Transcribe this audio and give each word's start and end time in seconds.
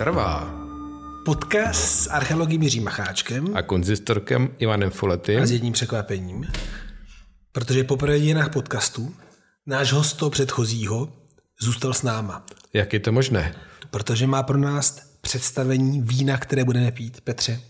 Trvá. 0.00 0.54
Podcast 1.24 1.80
s 1.80 2.06
archeologem 2.10 2.62
Jiřím 2.62 2.84
Macháčkem 2.84 3.56
A 3.56 3.62
konzistorkem 3.62 4.54
Ivanem 4.58 4.90
Foletym. 4.90 5.42
a 5.42 5.46
s 5.46 5.50
jedním 5.50 5.72
překvapením. 5.72 6.46
Protože 7.52 7.82
v 7.82 8.18
dějinách 8.18 8.52
podcastu 8.52 9.14
náš 9.66 9.92
host 9.92 10.18
toho 10.18 10.30
předchozího 10.30 11.12
zůstal 11.60 11.94
s 11.94 12.02
náma. 12.02 12.46
Jak 12.72 12.92
je 12.92 13.00
to 13.00 13.12
možné? 13.12 13.54
Protože 13.90 14.26
má 14.26 14.42
pro 14.42 14.58
nás 14.58 15.16
představení 15.20 16.02
vína, 16.02 16.38
které 16.38 16.64
budeme 16.64 16.92
pít. 16.92 17.20
Petře. 17.20 17.60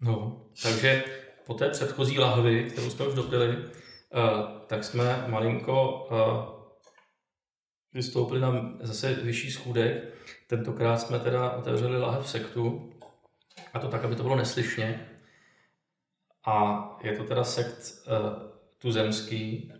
No, 0.00 0.46
takže 0.62 1.04
po 1.46 1.54
té 1.54 1.68
předchozí 1.68 2.18
lahvi, 2.18 2.70
kterou 2.70 2.90
jsme 2.90 3.06
už 3.06 3.14
dopili, 3.14 3.56
uh, 3.56 3.64
tak 4.66 4.84
jsme 4.84 5.24
malinko 5.28 6.08
uh, 6.10 6.18
vystoupili 7.92 8.40
na 8.40 8.72
zase 8.80 9.14
vyšší 9.14 9.50
schůdek. 9.50 10.14
Tentokrát 10.46 10.96
jsme 10.96 11.18
teda 11.18 11.50
otevřeli 11.50 12.00
lahev 12.00 12.28
sektu, 12.28 12.90
a 13.74 13.78
to 13.78 13.88
tak, 13.88 14.04
aby 14.04 14.16
to 14.16 14.22
bylo 14.22 14.36
neslyšně. 14.36 15.08
A 16.46 16.88
je 17.02 17.16
to 17.16 17.24
teda 17.24 17.44
sekt 17.44 17.92
uh, 18.06 18.42
tuzemský, 18.78 19.72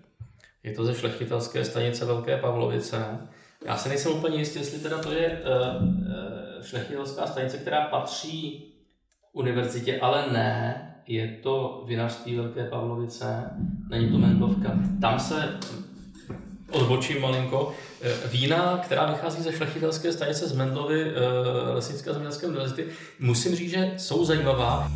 je 0.63 0.73
to 0.73 0.85
ze 0.85 0.95
šlechtitelské 0.95 1.65
stanice 1.65 2.05
Velké 2.05 2.37
Pavlovice. 2.37 3.29
Já 3.65 3.77
se 3.77 3.89
nejsem 3.89 4.13
úplně 4.13 4.37
jistý, 4.37 4.59
jestli 4.59 4.79
teda 4.79 4.99
to 5.03 5.13
je 5.13 5.43
uh, 5.43 5.83
uh, 5.83 6.63
šlechtitelská 6.63 7.27
stanice, 7.27 7.59
která 7.59 7.81
patří 7.81 8.73
univerzitě, 9.33 10.01
ale 10.01 10.33
ne, 10.33 10.91
je 11.07 11.39
to 11.43 11.85
vinařství 11.87 12.37
Velké 12.37 12.65
Pavlovice, 12.65 13.51
není 13.91 14.11
to 14.11 14.19
Mendlovka. 14.19 14.79
Tam 15.01 15.21
se 15.21 15.59
odbočím 16.75 17.23
malinko. 17.23 17.75
eh, 18.03 18.13
Vína, 18.33 18.81
která 18.85 19.07
vychází 19.07 19.43
ze 19.43 19.53
šlechtitelské 19.53 20.13
stanice 20.13 20.49
z 20.49 20.53
Mendlovy 20.53 21.03
eh, 21.03 21.75
Lesnické 21.75 22.11
a 22.11 22.13
zemědělské 22.13 22.47
univerzity, 22.47 22.87
musím 23.21 23.57
říct, 23.57 23.71
že 23.71 23.95
jsou 23.97 24.25
zajímavá. 24.25 24.91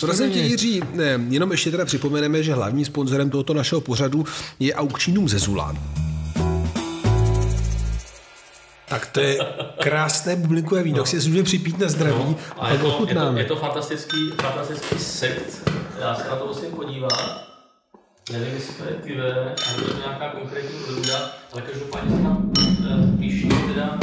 Prosím 0.00 0.30
tě, 0.30 0.38
Jiří, 0.38 0.82
ne, 0.92 1.20
jenom 1.28 1.52
ještě 1.52 1.70
teda 1.70 1.84
připomeneme, 1.84 2.42
že 2.42 2.54
hlavním 2.54 2.84
sponzorem 2.84 3.30
tohoto 3.30 3.54
našeho 3.54 3.80
pořadu 3.80 4.24
je 4.60 4.74
aukčínům 4.74 5.28
ze 5.28 5.38
Zulán. 5.38 5.78
Tak 8.88 9.06
to 9.06 9.20
je 9.20 9.38
krásné 9.80 10.36
bublinkové 10.36 10.82
víno, 10.82 10.98
no. 10.98 11.06
si 11.06 11.16
můžeme 11.16 11.42
připít 11.42 11.78
na 11.78 11.88
zdraví 11.88 12.24
no, 12.24 12.36
a, 12.56 12.66
A 12.66 12.72
je 12.72 12.78
to, 12.78 13.06
je, 13.08 13.14
to, 13.14 13.36
je 13.36 13.44
to 13.44 13.56
fantastický, 13.56 14.30
fantastický 14.42 14.98
sekt. 14.98 15.70
Já 16.00 16.14
se 16.14 16.28
na 16.28 16.36
to 16.36 16.46
musím 16.46 16.70
podívat. 16.70 17.55
Nevím, 18.32 18.54
jestli 18.54 18.74
to 18.74 18.84
je 18.84 18.94
pivé, 18.94 19.54
nebo 19.72 19.88
je 19.88 19.94
to 19.94 19.98
nějaká 19.98 20.30
konkrétní 20.30 20.78
odrůda, 20.78 21.32
ale 21.52 21.62
každopádně 21.62 22.16
se 22.16 22.22
tam 22.22 22.52
uh, 22.58 23.18
píší 23.18 23.48
teda 23.48 23.98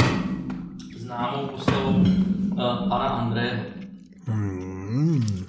známou 0.98 1.46
postavu 1.46 1.90
uh, 1.90 2.56
pana 2.88 3.08
Andreje. 3.08 3.66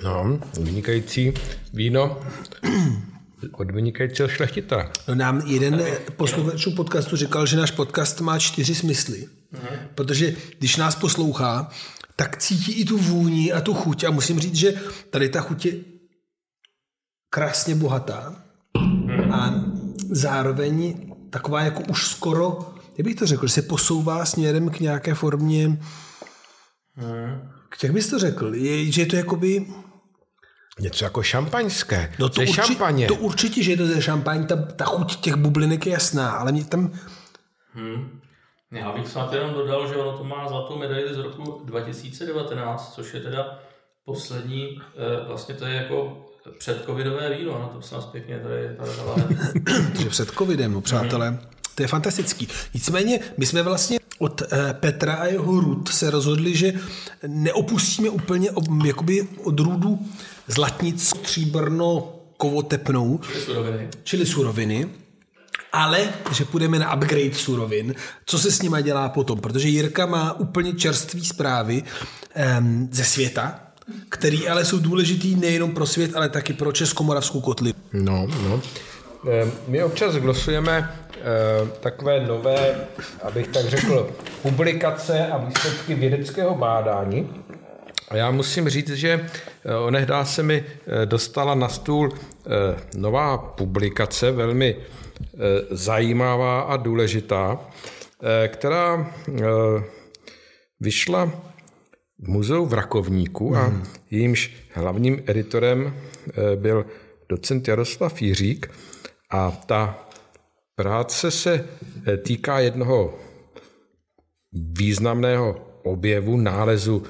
No, 0.04 0.40
vynikající 0.62 1.34
víno 1.74 2.20
od 3.52 3.72
vynikajícího 3.72 4.28
šlechtitele. 4.28 4.90
No 5.08 5.16
nám 5.16 5.42
jeden 5.46 5.84
posluchačů 6.16 6.72
podcastu 6.72 7.16
říkal, 7.16 7.46
že 7.46 7.58
náš 7.58 7.72
podcast 7.72 8.22
má 8.22 8.40
čtyři 8.40 8.76
smysly. 8.76 9.28
Protože 9.96 10.36
když 10.60 10.78
nás 10.78 10.96
poslouchá, 10.96 11.70
tak 12.16 12.38
cítí 12.38 12.72
i 12.72 12.86
tu 12.86 12.98
vůni 12.98 13.54
a 13.54 13.62
tu 13.62 13.74
chuť. 13.74 14.04
A 14.04 14.12
musím 14.12 14.40
říct, 14.40 14.56
že 14.56 14.74
tady 15.10 15.30
ta 15.30 15.42
chuť 15.42 15.66
je 15.66 15.74
krásně 17.30 17.76
bohatá 17.76 18.45
a 19.32 19.54
zároveň 20.10 20.96
taková 21.30 21.62
jako 21.62 21.82
už 21.90 22.08
skoro, 22.08 22.60
jak 22.98 23.06
bych 23.06 23.16
to 23.16 23.26
řekl, 23.26 23.48
že 23.48 23.54
se 23.54 23.62
posouvá 23.62 24.26
směrem 24.26 24.70
k 24.70 24.80
nějaké 24.80 25.14
formě, 25.14 25.78
jak 27.84 27.92
bys 27.94 28.10
to 28.10 28.20
řekl, 28.20 28.56
je, 28.56 28.92
že 28.92 29.02
je 29.02 29.06
to 29.06 29.16
jakoby, 29.16 29.66
Něco 30.80 31.04
jako 31.04 31.24
šampaňské. 31.24 32.14
no 32.20 32.30
to, 32.30 32.36
ze 32.36 32.42
urči, 32.42 32.54
šampaně. 32.54 33.08
to 33.08 33.16
určitě, 33.16 33.64
že 33.64 33.72
je 33.72 33.78
to 33.78 33.86
ze 33.88 34.02
šampaň, 34.02 34.48
ta, 34.48 34.56
ta 34.56 34.86
chuť 34.86 35.16
těch 35.20 35.36
bublinek 35.36 35.86
je 35.86 35.92
jasná, 35.92 36.32
ale 36.32 36.52
mě 36.52 36.66
tam, 36.66 36.94
Já 38.72 38.92
bych 38.92 39.08
snad 39.08 39.34
jenom 39.34 39.54
dodal, 39.54 39.88
že 39.88 39.96
ono 39.96 40.18
to 40.18 40.24
má 40.24 40.48
zlatou 40.48 40.78
medaili 40.78 41.14
z 41.14 41.18
roku 41.18 41.62
2019, 41.66 42.94
což 42.96 43.14
je 43.14 43.20
teda 43.20 43.60
poslední, 44.06 44.82
eh, 44.82 45.26
vlastně 45.28 45.56
to 45.56 45.66
je 45.66 45.76
jako 45.76 46.25
předcovidové 46.58 47.38
víno, 47.38 47.52
no 47.52 47.66
to 47.68 47.74
prosím 47.78 47.98
vás 47.98 48.06
pěkně, 48.06 48.40
tady 48.40 48.76
tady 48.78 48.92
ta 48.98 49.04
lahev. 49.04 49.32
že 50.00 50.10
před 50.10 50.32
covidem, 50.32 50.74
no 50.74 50.82
přátelé, 50.82 51.40
to 51.76 51.84
je 51.84 51.88
fantastický. 51.88 52.48
Nicméně, 52.74 53.20
my 53.38 53.46
jsme 53.46 53.62
vlastně 53.62 54.00
od 54.20 54.42
eh, 54.42 54.74
Petra 54.74 55.14
a 55.14 55.26
jeho 55.26 55.60
rud 55.60 55.90
se 55.90 56.10
rozhodli, 56.12 56.56
že 56.56 56.74
neopustíme 57.28 58.10
úplně 58.10 58.52
ob, 58.52 58.66
jakoby 58.86 59.28
odrůdu 59.44 60.00
zlatnic, 60.48 61.08
stříbrno, 61.08 62.16
kovotepnou, 62.38 63.18
Ty 63.18 63.40
suroviny. 63.40 63.90
čili 64.04 64.26
suroviny, 64.26 64.90
ale 65.74 66.10
že 66.32 66.46
půjdeme 66.46 66.80
na 66.80 66.94
upgrade 66.96 67.34
surovin, 67.34 67.96
co 68.26 68.40
se 68.40 68.52
s 68.52 68.62
nima 68.62 68.82
dělá 68.82 69.10
potom, 69.10 69.40
protože 69.40 69.68
Jirka 69.68 70.06
má 70.06 70.34
úplně 70.34 70.74
čerstvé 70.74 71.22
zprávy 71.22 71.84
um, 72.60 72.90
ze 72.92 73.04
světa, 73.04 73.60
který 74.10 74.48
ale 74.48 74.66
jsou 74.66 74.80
důležitý 74.80 75.36
nejenom 75.36 75.72
pro 75.72 75.86
svět, 75.86 76.16
ale 76.16 76.30
taky 76.30 76.54
pro 76.54 76.72
Českomoravskou 76.72 77.42
kotli. 77.42 77.74
No, 77.94 78.28
no. 78.44 78.62
Eh, 79.32 79.52
My 79.68 79.84
občas 79.84 80.16
glosujeme 80.16 80.92
eh, 81.12 81.22
takové 81.80 82.26
nové, 82.28 82.76
abych 83.24 83.48
tak 83.48 83.66
řekl, 83.66 84.10
publikace 84.42 85.28
a 85.28 85.38
výsledky 85.38 85.96
vědeckého 85.96 86.56
bádání. 86.56 87.30
A 88.10 88.16
já 88.16 88.32
musím 88.32 88.70
říct, 88.70 88.90
že 88.90 89.26
eh, 89.66 89.76
onehdá 89.76 90.26
se 90.26 90.44
mi 90.44 90.64
eh, 90.88 91.06
dostala 91.06 91.56
na 91.56 91.70
stůl 91.70 92.14
eh, 92.14 92.50
nová 92.98 93.38
publikace, 93.38 94.32
velmi 94.32 94.76
eh, 94.78 95.38
zajímavá 95.72 96.62
a 96.62 96.78
důležitá, 96.78 97.60
eh, 98.44 98.48
která 98.48 99.12
eh, 99.30 99.44
vyšla 100.80 101.32
muzeu 102.28 102.66
v 102.66 102.74
Rakovníku 102.74 103.56
a 103.56 103.74
jejímž 104.12 104.52
hlavním 104.74 105.24
editorem 105.26 105.94
eh, 105.94 106.56
byl 106.56 106.86
docent 107.30 107.68
Jaroslav 107.68 108.22
Jiřík 108.22 108.72
a 109.32 109.52
ta 109.52 110.08
práce 110.76 111.32
se 111.32 111.54
eh, 112.08 112.18
týká 112.18 112.60
jednoho 112.60 113.14
významného 114.54 115.68
objevu, 115.84 116.38
nálezu 116.38 117.04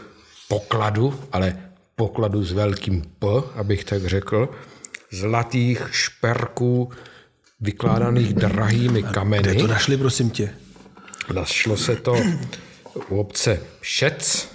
pokladu, 0.48 1.20
ale 1.32 1.58
pokladu 1.96 2.44
s 2.44 2.52
velkým 2.52 3.02
P, 3.20 3.28
abych 3.56 3.84
tak 3.84 4.06
řekl, 4.06 4.50
zlatých 5.12 5.88
šperků 5.92 6.90
vykládaných 7.60 8.34
drahými 8.34 9.02
Kde 9.02 9.12
kameny. 9.12 9.56
to 9.56 9.68
našli, 9.68 9.98
prosím 9.98 10.30
tě? 10.30 10.50
Našlo 11.34 11.78
se 11.78 11.96
to 11.96 12.16
u 13.10 13.20
obce 13.20 13.60
Šec, 13.82 14.55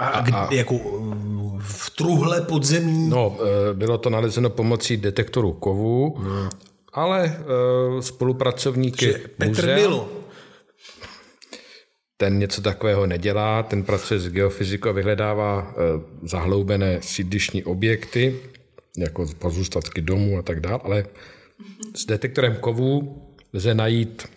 A, 0.00 0.06
a, 0.06 0.20
kdy, 0.20 0.56
jako 0.56 0.74
uh, 0.74 1.60
v 1.62 1.90
truhle 1.90 2.40
podzemí? 2.40 3.08
No, 3.08 3.38
eh, 3.40 3.74
bylo 3.74 3.98
to 3.98 4.10
nalezeno 4.10 4.50
pomocí 4.50 4.96
detektoru 4.96 5.52
kovů, 5.52 6.18
ale 6.92 7.36
eh, 7.38 8.02
spolupracovníky 8.02 9.06
že 9.06 9.12
Petr 9.36 9.48
muzea, 9.48 9.76
Milo. 9.76 10.08
ten 12.16 12.38
něco 12.38 12.62
takového 12.62 13.06
nedělá, 13.06 13.62
ten 13.62 13.82
pracuje 13.82 14.20
s 14.20 14.28
geofyzikou 14.28 14.88
a 14.88 14.92
vyhledává 14.92 15.74
eh, 15.74 15.76
zahloubené 16.22 16.98
sídlišní 17.02 17.64
objekty, 17.64 18.36
jako 18.98 19.26
pozůstatky 19.38 20.00
domů 20.00 20.38
a 20.38 20.42
tak 20.42 20.60
dále, 20.60 20.80
ale 20.84 21.04
s 21.94 22.06
detektorem 22.06 22.56
kovů 22.56 23.22
lze 23.52 23.74
najít 23.74 24.28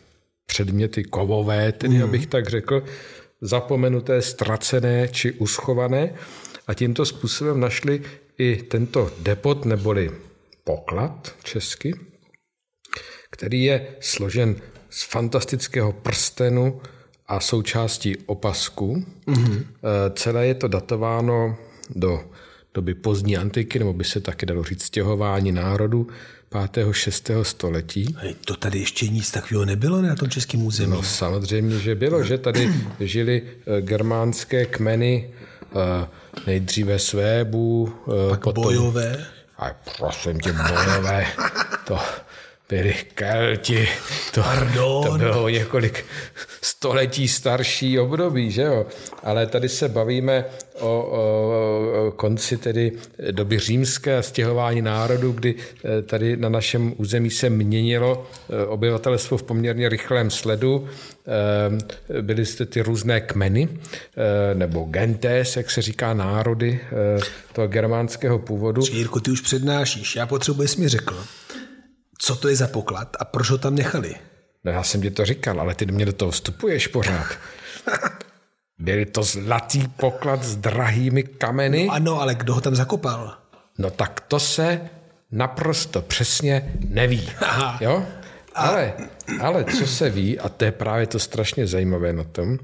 předměty 0.46 1.04
kovové, 1.04 1.72
tedy 1.72 1.98
mm. 1.98 2.04
abych 2.04 2.28
tak 2.28 2.50
řekl, 2.50 2.84
zapomenuté, 3.44 4.22
ztracené 4.22 5.08
či 5.08 5.32
uschované 5.32 6.16
a 6.68 6.74
tímto 6.74 7.06
způsobem 7.06 7.60
našli 7.60 8.02
i 8.38 8.56
tento 8.56 9.12
depot 9.20 9.66
neboli 9.66 10.12
poklad 10.64 11.36
česky, 11.44 11.94
který 13.32 13.64
je 13.64 13.88
složen 14.00 14.56
z 14.90 15.04
fantastického 15.04 15.92
prstenu 15.92 16.82
a 17.28 17.40
součástí 17.40 18.18
opasku. 18.26 19.06
Mm-hmm. 19.28 19.66
Celé 20.14 20.48
je 20.48 20.56
to 20.56 20.68
datováno 20.68 21.58
do 21.90 22.24
doby 22.74 22.94
pozdní 22.94 23.38
antiky, 23.38 23.80
nebo 23.80 23.94
by 23.94 24.04
se 24.04 24.20
taky 24.20 24.46
dalo 24.46 24.64
říct 24.64 24.84
stěhování 24.84 25.52
národu 25.52 26.08
5. 26.72 26.88
6. 26.92 27.32
století. 27.42 28.16
Hej, 28.18 28.36
to 28.46 28.56
tady 28.56 28.80
ještě 28.80 29.08
nic 29.08 29.32
takového 29.32 29.66
nebylo 29.66 30.02
na 30.02 30.16
tom 30.16 30.30
českém 30.30 30.66
území. 30.66 30.92
No 30.92 31.04
samozřejmě, 31.04 31.80
že 31.80 31.96
bylo, 31.96 32.24
že 32.24 32.38
tady 32.38 32.74
žili 33.00 33.42
eh, 33.46 33.82
germánské 33.82 34.66
kmeny, 34.66 35.30
eh, 35.64 36.08
nejdříve 36.48 37.00
Svébů, 37.00 37.94
eh, 38.08 38.38
Pak 38.38 38.56
bojové. 38.56 39.26
A 39.58 39.72
prosím 39.98 40.40
tě, 40.40 40.54
bojové, 40.54 41.28
to 41.88 42.00
byli 42.74 42.96
Kelti. 43.16 43.88
To, 44.34 44.42
Pardon. 44.42 45.04
to 45.04 45.18
bylo 45.18 45.50
několik 45.50 46.06
století 46.62 47.28
starší 47.28 48.00
období, 48.00 48.52
že 48.52 48.62
jo? 48.62 48.86
Ale 49.24 49.48
tady 49.48 49.70
se 49.70 49.90
bavíme 49.90 50.46
o, 50.80 50.88
o, 50.88 52.08
o 52.08 52.12
konci 52.12 52.58
tedy 52.58 52.92
doby 53.32 53.60
římské 53.60 54.18
a 54.18 54.22
stěhování 54.22 54.82
národů, 54.82 55.32
kdy 55.32 55.56
eh, 55.56 56.02
tady 56.02 56.38
na 56.38 56.50
našem 56.50 56.94
území 56.98 57.30
se 57.30 57.50
měnilo 57.50 58.28
eh, 58.50 58.66
obyvatelstvo 58.66 59.38
v 59.38 59.44
poměrně 59.44 59.90
rychlém 59.90 60.30
sledu. 60.30 60.88
Eh, 62.10 62.22
Byly 62.22 62.46
zde 62.46 62.66
ty 62.66 62.82
různé 62.82 63.22
kmeny, 63.22 63.70
nebo 64.54 64.84
gentes, 64.84 65.58
jak 65.58 65.72
se 65.72 65.82
říká, 65.82 66.14
národy 66.14 66.80
toho 67.54 67.68
germánského 67.68 68.40
původu. 68.40 68.82
Jirko, 68.92 69.20
ty 69.20 69.32
už 69.32 69.42
přednášíš. 69.42 70.16
Já 70.16 70.26
potřebuji, 70.26 70.68
jsi 70.68 70.82
mi 70.82 70.88
řekl, 70.88 71.16
co 72.24 72.36
to 72.36 72.48
je 72.48 72.56
za 72.56 72.68
poklad 72.68 73.16
a 73.20 73.26
proč 73.26 73.50
ho 73.50 73.58
tam 73.58 73.76
nechali. 73.76 74.16
No 74.64 74.72
já 74.72 74.84
jsem 74.84 75.02
ti 75.02 75.12
to 75.12 75.26
říkal, 75.26 75.62
ale 75.62 75.76
ty 75.76 75.86
mě 75.86 76.06
do 76.06 76.14
toho 76.14 76.32
vstupuješ 76.32 76.88
pořád. 76.88 77.28
Byl 78.80 79.06
to 79.06 79.24
zlatý 79.24 79.88
poklad 79.88 80.44
s 80.44 80.56
drahými 80.56 81.24
kameny? 81.24 81.88
Ano, 81.92 82.22
ale 82.22 82.36
kdo 82.36 82.54
ho 82.54 82.62
tam 82.62 82.76
zakopal? 82.76 83.38
No 83.78 83.90
tak 83.90 84.20
to 84.20 84.40
se 84.40 84.90
naprosto 85.32 86.02
přesně 86.02 86.74
neví. 86.90 87.30
Aha. 87.40 87.78
Jo? 87.82 88.06
Ale, 88.56 88.94
ale 89.42 89.64
co 89.64 89.88
se 89.88 90.10
ví, 90.10 90.40
a 90.40 90.50
to 90.50 90.66
je 90.66 90.72
právě 90.72 91.08
to 91.08 91.20
strašně 91.20 91.68
zajímavé 91.68 92.14
na 92.14 92.24
tom, 92.24 92.58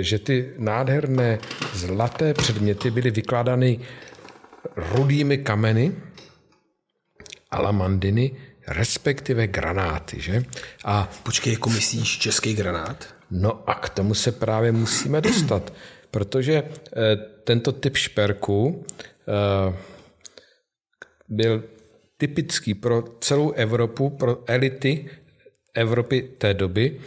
že 0.00 0.18
ty 0.18 0.52
nádherné 0.58 1.38
zlaté 1.74 2.34
předměty 2.34 2.90
byly 2.90 3.10
vykládány 3.10 3.80
rudými 4.76 5.38
kameny, 5.38 5.92
alamandiny, 7.50 8.36
respektive 8.68 9.46
granáty. 9.46 10.20
Že? 10.20 10.42
A 10.84 11.10
Počkej, 11.22 11.52
jako 11.52 11.70
myslíš 11.70 12.18
český 12.18 12.54
granát? 12.54 13.14
No 13.30 13.70
a 13.70 13.74
k 13.74 13.88
tomu 13.88 14.14
se 14.14 14.32
právě 14.32 14.72
musíme 14.72 15.20
dostat, 15.20 15.72
protože 16.10 16.62
eh, 16.62 17.16
tento 17.44 17.72
typ 17.72 17.96
šperku 17.96 18.86
eh, 19.28 19.76
byl 21.28 21.64
typický 22.16 22.74
pro 22.74 23.04
celou 23.20 23.52
Evropu, 23.52 24.10
pro 24.10 24.44
elity 24.46 25.10
Evropy 25.74 26.22
té 26.22 26.54
doby. 26.54 27.00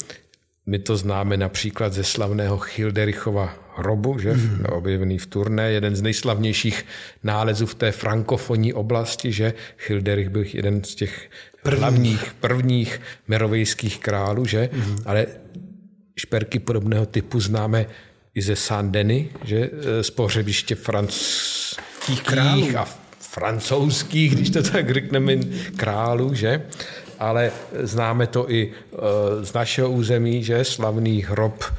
My 0.72 0.80
to 0.80 0.98
známe 0.98 1.38
například 1.38 1.94
ze 1.94 2.04
slavného 2.04 2.58
Childerichova 2.58 3.54
hrobu, 3.76 4.20
že? 4.20 4.34
Mm. 4.34 4.66
objevený 4.70 5.18
v 5.18 5.26
Turné, 5.26 5.72
jeden 5.72 5.96
z 5.96 6.02
nejslavnějších 6.02 6.86
nálezů 7.24 7.66
v 7.66 7.76
té 7.76 7.92
frankofonní 7.92 8.74
oblasti, 8.74 9.32
že 9.32 9.54
Childerich 9.78 10.30
byl 10.30 10.44
jeden 10.54 10.84
z 10.84 10.96
těch 10.96 11.30
První. 11.64 11.80
hlavních, 11.80 12.34
prvních 12.40 13.02
merovejských 13.28 14.00
králů, 14.00 14.46
že? 14.46 14.70
Mm. 14.74 14.98
ale 15.06 15.28
šperky 16.16 16.60
podobného 16.60 17.06
typu 17.06 17.40
známe 17.40 17.86
i 18.36 18.42
ze 18.42 18.56
Saint-Denis, 18.56 19.28
že 19.44 19.70
z 20.02 20.10
pohřebiště 20.10 20.76
francouzských 20.76 22.24
králů. 22.24 22.68
a 22.78 22.88
francouzských, 23.20 24.36
když 24.36 24.50
to 24.50 24.64
tak 24.64 24.94
řekneme, 24.94 25.38
králů, 25.76 26.34
že? 26.34 26.62
Ale 27.22 27.52
známe 27.86 28.28
to 28.28 28.50
i 28.50 28.66
e, 28.66 29.46
z 29.46 29.54
našeho 29.54 29.90
území, 29.90 30.42
že? 30.44 30.66
Slavný 30.66 31.22
hrob 31.22 31.62
e, 31.62 31.70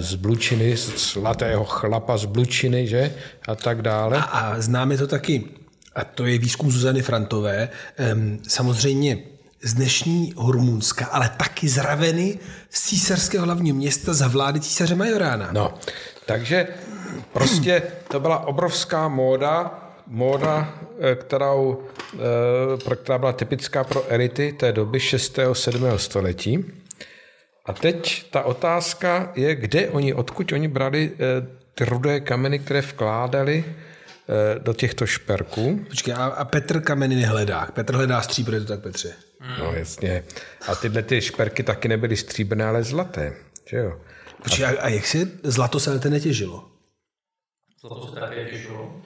z 0.00 0.14
Blučiny, 0.14 0.76
zlatého 0.96 1.64
chlapa 1.64 2.16
z 2.16 2.24
Blučiny, 2.24 2.88
že? 2.88 3.12
A 3.48 3.52
tak 3.52 3.82
dále. 3.84 4.16
A, 4.16 4.22
a 4.22 4.60
známe 4.60 4.96
to 4.96 5.06
taky, 5.06 5.44
a 5.94 6.04
to 6.04 6.24
je 6.24 6.38
výzkum 6.38 6.70
Zuzany 6.70 7.02
Frantové, 7.02 7.68
samozřejmě 8.48 9.18
z 9.62 9.74
dnešního 9.74 10.52
Rumunska, 10.52 11.06
ale 11.06 11.30
taky 11.36 11.68
z 11.68 11.76
Raveny, 11.78 12.38
z 12.70 12.82
císařského 12.82 13.44
hlavního 13.44 13.76
města 13.76 14.14
za 14.14 14.28
vlády 14.28 14.60
císaře 14.60 14.94
Majorána. 14.94 15.48
No, 15.52 15.74
takže 16.26 16.68
prostě 17.32 17.82
to 18.08 18.20
byla 18.20 18.46
obrovská 18.46 19.08
móda, 19.08 19.87
móda, 20.08 20.74
eh, 21.00 21.14
kterou, 21.14 21.84
eh, 22.14 22.96
která 22.96 23.18
byla 23.18 23.32
typická 23.32 23.84
pro 23.84 24.04
elity 24.08 24.52
té 24.52 24.72
doby 24.72 25.00
6. 25.00 25.54
7. 25.54 25.98
století. 25.98 26.64
A 27.64 27.72
teď 27.72 28.30
ta 28.30 28.42
otázka 28.42 29.32
je, 29.36 29.54
kde 29.54 29.88
oni, 29.88 30.14
odkud 30.14 30.52
oni 30.52 30.68
brali 30.68 31.12
eh, 31.12 31.46
ty 31.74 31.84
rudé 31.84 32.20
kameny, 32.20 32.58
které 32.58 32.80
vkládali 32.80 33.64
do 34.58 34.74
těchto 34.74 35.06
šperků. 35.06 35.80
Počkej, 35.88 36.14
a, 36.14 36.24
a 36.24 36.44
Petr 36.44 36.80
kameny 36.80 37.14
nehledá. 37.14 37.68
Petr 37.74 37.94
hledá 37.94 38.22
stříbro, 38.22 38.54
je 38.54 38.60
to 38.60 38.66
tak, 38.66 38.80
Petře? 38.80 39.12
No 39.58 39.72
jasně. 39.72 40.24
A 40.68 40.74
tyhle 40.74 41.02
ty 41.02 41.20
šperky 41.20 41.62
taky 41.62 41.88
nebyly 41.88 42.16
stříbrné, 42.16 42.64
ale 42.64 42.84
zlaté. 42.84 43.32
Že 43.66 43.76
jo? 43.76 44.00
Počkej, 44.42 44.66
a, 44.66 44.68
a 44.80 44.88
jak 44.88 45.06
se 45.06 45.18
zlato 45.42 45.80
se 45.80 45.90
ale 45.90 46.00
netěžilo? 46.10 46.68
Za 47.82 47.88
to 47.88 48.06
se 48.06 48.20
také 48.20 48.44
těžilo 48.44 49.02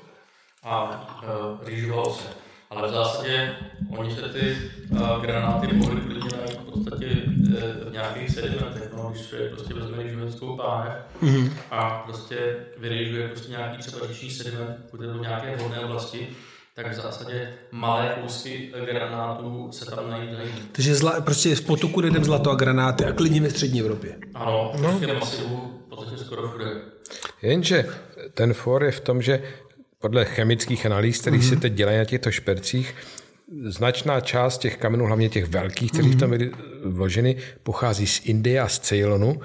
a 0.63 0.85
uh, 1.23 1.69
rýžovalo 1.69 2.15
se. 2.15 2.29
Ale 2.71 2.89
v 2.89 2.93
zásadě 2.93 3.57
oni 3.99 4.15
se 4.15 4.29
ty 4.29 4.57
uh, 4.91 5.23
granáty 5.23 5.73
mohli 5.73 6.01
klidně 6.01 6.31
najít 6.37 6.59
v 6.61 6.73
podstatě 6.73 7.07
uh, 7.07 7.89
v 7.89 7.93
nějakých 7.93 8.31
sedimentech. 8.31 8.93
No, 8.97 9.11
když 9.11 9.27
člověk 9.27 9.53
prostě 9.53 9.75
vezme 9.75 10.09
živenskou 10.09 10.57
pánev 10.57 10.93
mm-hmm. 11.23 11.51
a 11.71 11.91
prostě 11.91 12.57
vyrýžuje 12.79 13.29
prostě 13.29 13.51
nějaký 13.51 13.79
třeba 13.79 14.07
větší 14.07 14.31
sediment, 14.31 14.77
bude 14.91 15.07
do 15.07 15.19
nějaké 15.19 15.57
vhodné 15.57 15.81
oblasti, 15.81 16.29
tak 16.75 16.93
v 16.93 16.95
zásadě 16.95 17.55
malé 17.71 18.17
kousky 18.21 18.73
granátů 18.87 19.73
se 19.73 19.91
tam 19.91 20.11
najít. 20.11 20.73
Takže 20.73 20.95
zla, 20.95 21.21
prostě 21.21 21.57
z 21.57 21.61
potoku 21.61 22.01
jdem 22.01 22.25
zlato 22.25 22.51
a 22.51 22.55
granáty 22.55 23.05
a 23.05 23.13
klidně 23.13 23.41
ve 23.41 23.51
střední 23.51 23.81
Evropě. 23.81 24.19
Ano, 24.35 24.73
no. 24.81 24.91
prostě 24.91 25.07
masivu 25.07 25.83
v 25.87 25.89
podstatě 25.89 26.25
skoro 26.25 26.49
všude. 26.49 26.65
Jenže 27.43 27.87
ten 28.35 28.55
for 28.55 28.85
je 28.85 28.91
v 28.91 29.01
tom, 29.01 29.23
že 29.23 29.43
podle 30.03 30.25
chemických 30.25 30.87
analýz, 30.87 31.21
které 31.21 31.37
mm-hmm. 31.37 31.49
se 31.49 31.57
teď 31.57 31.73
dělají 31.73 31.99
na 31.99 32.05
těchto 32.05 32.31
špercích, 32.31 32.95
značná 33.67 34.21
část 34.21 34.59
těch 34.59 34.77
kamenů, 34.77 35.07
hlavně 35.07 35.29
těch 35.29 35.45
velkých, 35.45 35.93
které 35.93 36.09
mm-hmm. 36.09 36.19
tam 36.19 36.31
byly 36.31 36.51
vloženy, 36.85 37.37
pochází 37.63 38.07
z 38.07 38.21
Indie 38.25 38.61
a 38.61 38.69
z 38.69 38.79
Ceylonu. 38.79 39.41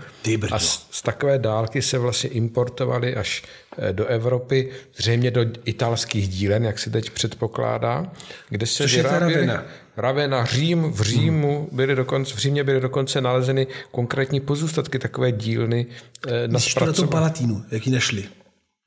A 0.51 0.59
z, 0.59 0.87
z 0.91 1.01
takové 1.01 1.37
dálky 1.37 1.81
se 1.81 1.97
vlastně 1.97 2.29
importovaly 2.29 3.15
až 3.15 3.43
eh, 3.77 3.93
do 3.93 4.05
Evropy, 4.05 4.69
zřejmě 4.95 5.31
do 5.31 5.45
italských 5.65 6.27
dílen, 6.27 6.63
jak 6.63 6.79
se 6.79 6.89
teď 6.89 7.09
předpokládá, 7.09 8.11
kde 8.49 8.65
se 8.65 8.83
Což 8.83 8.91
je 8.91 9.03
ta 9.03 9.09
vyráběly- 9.09 9.33
Ravenna. 9.33 9.63
Ravenna, 9.97 10.45
Řím, 10.45 10.91
v 10.91 11.01
Římu 11.01 11.69
byly 11.71 11.95
dokonce, 11.95 12.35
v 12.35 12.37
Římě 12.37 12.63
byly 12.63 12.79
dokonce 12.81 13.21
nalezeny 13.21 13.67
konkrétní 13.91 14.39
pozůstatky, 14.39 14.99
takové 14.99 15.31
dílny 15.31 15.85
eh, 16.27 16.47
na 16.47 16.53
Myslíš 16.53 16.73
to 16.73 16.85
na 16.85 16.93
tom. 16.93 17.07
Palatínu, 17.07 17.63
jak 17.71 17.87
ji 17.87 17.93
našli? 17.93 18.23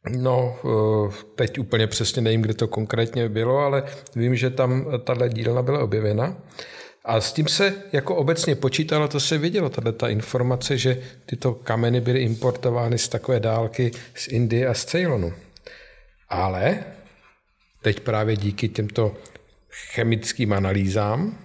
No, 0.09 0.57
eh, 0.65 1.13
teď 1.35 1.59
úplně 1.59 1.87
přesně 1.87 2.23
nevím, 2.23 2.43
kde 2.43 2.55
to 2.55 2.69
konkrétně 2.69 3.29
bylo, 3.29 3.59
ale 3.59 3.85
vím, 4.17 4.37
že 4.37 4.51
tam 4.51 4.87
tahle 5.05 5.29
dílna 5.29 5.63
byla 5.63 5.85
objevena. 5.85 6.37
A 7.05 7.21
s 7.21 7.33
tím 7.33 7.49
se 7.49 7.75
jako 7.93 8.17
obecně 8.17 8.55
počítalo, 8.55 9.09
to 9.09 9.21
se 9.21 9.39
vidělo, 9.39 9.69
tahle 9.69 9.93
ta 9.93 10.09
informace, 10.09 10.79
že 10.79 11.03
tyto 11.27 11.55
kameny 11.55 12.01
byly 12.01 12.23
importovány 12.23 12.99
z 12.99 13.09
takové 13.09 13.41
dálky 13.41 13.91
z 14.15 14.29
Indie 14.29 14.69
a 14.69 14.75
z 14.75 14.85
Ceylonu. 14.85 15.33
Ale 16.29 16.85
teď 17.83 18.01
právě 18.01 18.37
díky 18.37 18.69
těmto 18.69 19.17
chemickým 19.71 20.53
analýzám 20.53 21.39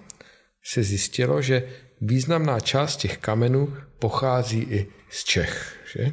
se 0.64 0.82
zjistilo, 0.82 1.42
že 1.42 1.68
významná 2.00 2.60
část 2.60 2.96
těch 2.96 3.18
kamenů 3.18 3.76
pochází 3.98 4.66
i 4.70 4.86
z 5.10 5.24
Čech. 5.24 5.76
Že? 5.98 6.12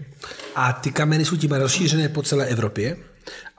A 0.55 0.73
ty 0.73 0.91
kameny 0.91 1.25
jsou 1.25 1.35
tím 1.35 1.51
rozšířené 1.51 2.09
po 2.09 2.21
celé 2.23 2.45
Evropě. 2.45 2.97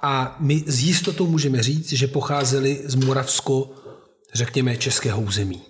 A 0.02 0.36
my 0.40 0.64
s 0.66 0.82
jistotou 0.82 1.26
můžeme 1.26 1.62
říct, 1.62 1.92
že 1.92 2.06
pocházely 2.06 2.80
z 2.84 2.94
Moravsko, 2.94 3.70
řekněme, 4.34 4.76
českého 4.76 5.20
území. 5.20 5.62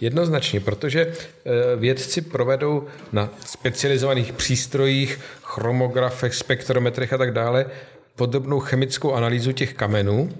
Jednoznačně, 0.00 0.60
protože 0.60 1.00
eh, 1.00 1.76
vědci 1.76 2.20
provedou 2.20 2.86
na 3.12 3.30
specializovaných 3.46 4.32
přístrojích, 4.32 5.20
chromografech, 5.42 6.34
spektrometrech 6.34 7.12
a 7.12 7.18
tak 7.18 7.32
dále 7.32 7.66
podobnou 8.16 8.60
chemickou 8.60 9.12
analýzu 9.12 9.52
těch 9.52 9.74
kamenů 9.74 10.30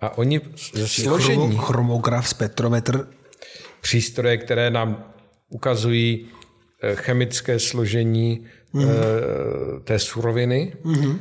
a 0.00 0.18
oni 0.18 0.40
složení 0.86 1.46
Chromo, 1.46 1.62
chromograf, 1.62 2.28
spektrometr, 2.28 3.08
přístroje, 3.80 4.36
které 4.36 4.70
nám 4.70 5.04
ukazují 5.48 6.28
chemické 6.94 7.58
složení 7.58 8.44
mm. 8.72 8.88
té 9.84 9.98
suroviny 9.98 10.72
mm. 10.84 11.18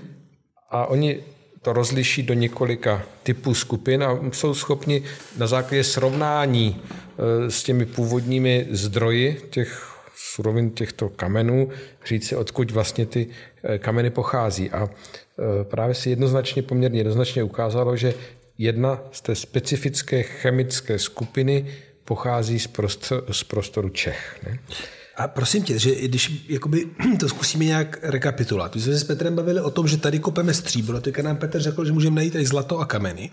a 0.70 0.86
oni 0.86 1.20
to 1.66 1.74
rozliší 1.74 2.24
do 2.24 2.34
několika 2.34 3.04
typů 3.24 3.54
skupin 3.54 4.04
a 4.04 4.20
jsou 4.32 4.54
schopni 4.54 5.04
na 5.38 5.48
základě 5.48 5.84
srovnání 5.84 6.82
eh, 6.82 7.52
s 7.52 7.64
těmi 7.64 7.86
původními 7.86 8.68
zdroji 8.72 9.42
těch 9.50 9.96
surovin 10.16 10.72
těchto 10.72 11.10
kamenů 11.10 11.70
říct 12.06 12.28
si, 12.28 12.36
odkud 12.36 12.72
vlastně 12.72 13.06
ty 13.06 13.28
eh, 13.64 13.78
kameny 13.78 14.10
pochází. 14.10 14.72
A 14.72 14.90
eh, 14.90 15.64
právě 15.64 15.96
se 15.96 16.10
jednoznačně, 16.10 16.62
poměrně 16.62 17.00
jednoznačně 17.00 17.44
ukázalo, 17.44 17.98
že 17.98 18.14
jedna 18.58 19.02
z 19.12 19.22
té 19.22 19.36
specifické 19.36 20.24
chemické 20.24 21.00
skupiny 21.00 21.66
pochází 22.04 22.60
z, 22.60 22.68
prostor, 22.68 23.24
z 23.32 23.44
prostoru 23.44 23.90
Čech. 23.90 24.40
Ne? 24.46 24.60
A 25.18 25.28
prosím 25.28 25.64
tě, 25.64 25.80
že 25.80 25.96
když 25.96 26.46
jakoby, 26.50 26.86
to 27.20 27.30
zkusíme 27.30 27.66
nějak 27.66 28.00
rekapitulovat. 28.02 28.76
My 28.76 28.82
jsme 28.82 28.94
se 28.94 29.00
s 29.00 29.04
Petrem 29.04 29.36
bavili 29.36 29.62
o 29.62 29.72
tom, 29.72 29.88
že 29.88 29.98
tady 29.98 30.20
kopeme 30.20 30.54
stříbro, 30.54 31.02
teďka 31.02 31.22
nám 31.22 31.38
Petr 31.38 31.60
řekl, 31.60 31.86
že 31.86 31.92
můžeme 31.92 32.16
najít 32.16 32.34
tady 32.34 32.46
zlato 32.46 32.80
a 32.80 32.86
kameny. 32.86 33.32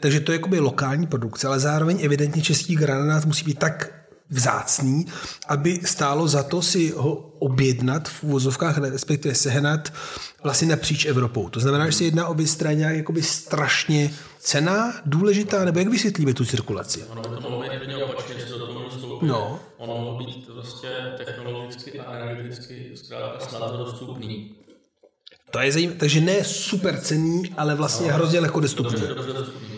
Takže 0.00 0.20
to 0.20 0.32
je 0.32 0.36
jakoby 0.36 0.58
lokální 0.58 1.06
produkce, 1.06 1.46
ale 1.46 1.60
zároveň 1.60 1.98
evidentně 2.02 2.42
český 2.42 2.76
granát 2.76 3.24
musí 3.24 3.44
být 3.44 3.58
tak 3.58 4.00
vzácný, 4.30 5.06
aby 5.48 5.80
stálo 5.84 6.28
za 6.28 6.42
to 6.42 6.62
si 6.62 6.92
ho 6.96 7.12
objednat 7.38 8.08
v 8.08 8.22
úvozovkách, 8.22 8.78
respektive 8.78 9.34
sehnat 9.34 9.92
vlastně 10.42 10.68
napříč 10.68 11.04
Evropou. 11.04 11.48
To 11.48 11.60
znamená, 11.60 11.86
že 11.86 11.92
se 11.92 12.04
jedná 12.04 12.28
o 12.28 12.36
nějak 12.72 12.96
jakoby 12.96 13.22
strašně 13.22 14.10
cená, 14.38 14.94
důležitá, 15.06 15.64
nebo 15.64 15.78
jak 15.78 15.88
vysvětlíme 15.88 16.34
tu 16.34 16.44
cirkulaci? 16.44 17.02
Ono 17.02 17.22
to 17.22 17.62
že 18.38 18.52
do 18.58 18.66
toho 18.66 18.88
vstoupit. 18.88 19.09
No. 19.22 19.58
Ono 19.76 19.94
mohlo 19.96 20.18
být 20.18 20.46
prostě 20.46 20.88
technologicky 21.16 22.00
a 22.00 22.12
energeticky 22.16 22.90
zkrátka 22.94 23.38
snadno 23.46 23.76
dostupný. 23.78 24.54
To 25.50 25.58
je 25.60 25.72
zajímavé, 25.72 25.98
takže 25.98 26.20
ne 26.20 26.44
super 26.44 27.00
cený, 27.00 27.42
ale 27.56 27.74
vlastně 27.74 28.12
hrozně 28.12 28.40
lehko 28.40 28.60
dostupný. 28.60 28.92
Dobře, 29.00 29.14
dobře 29.14 29.32
dostupný. 29.32 29.68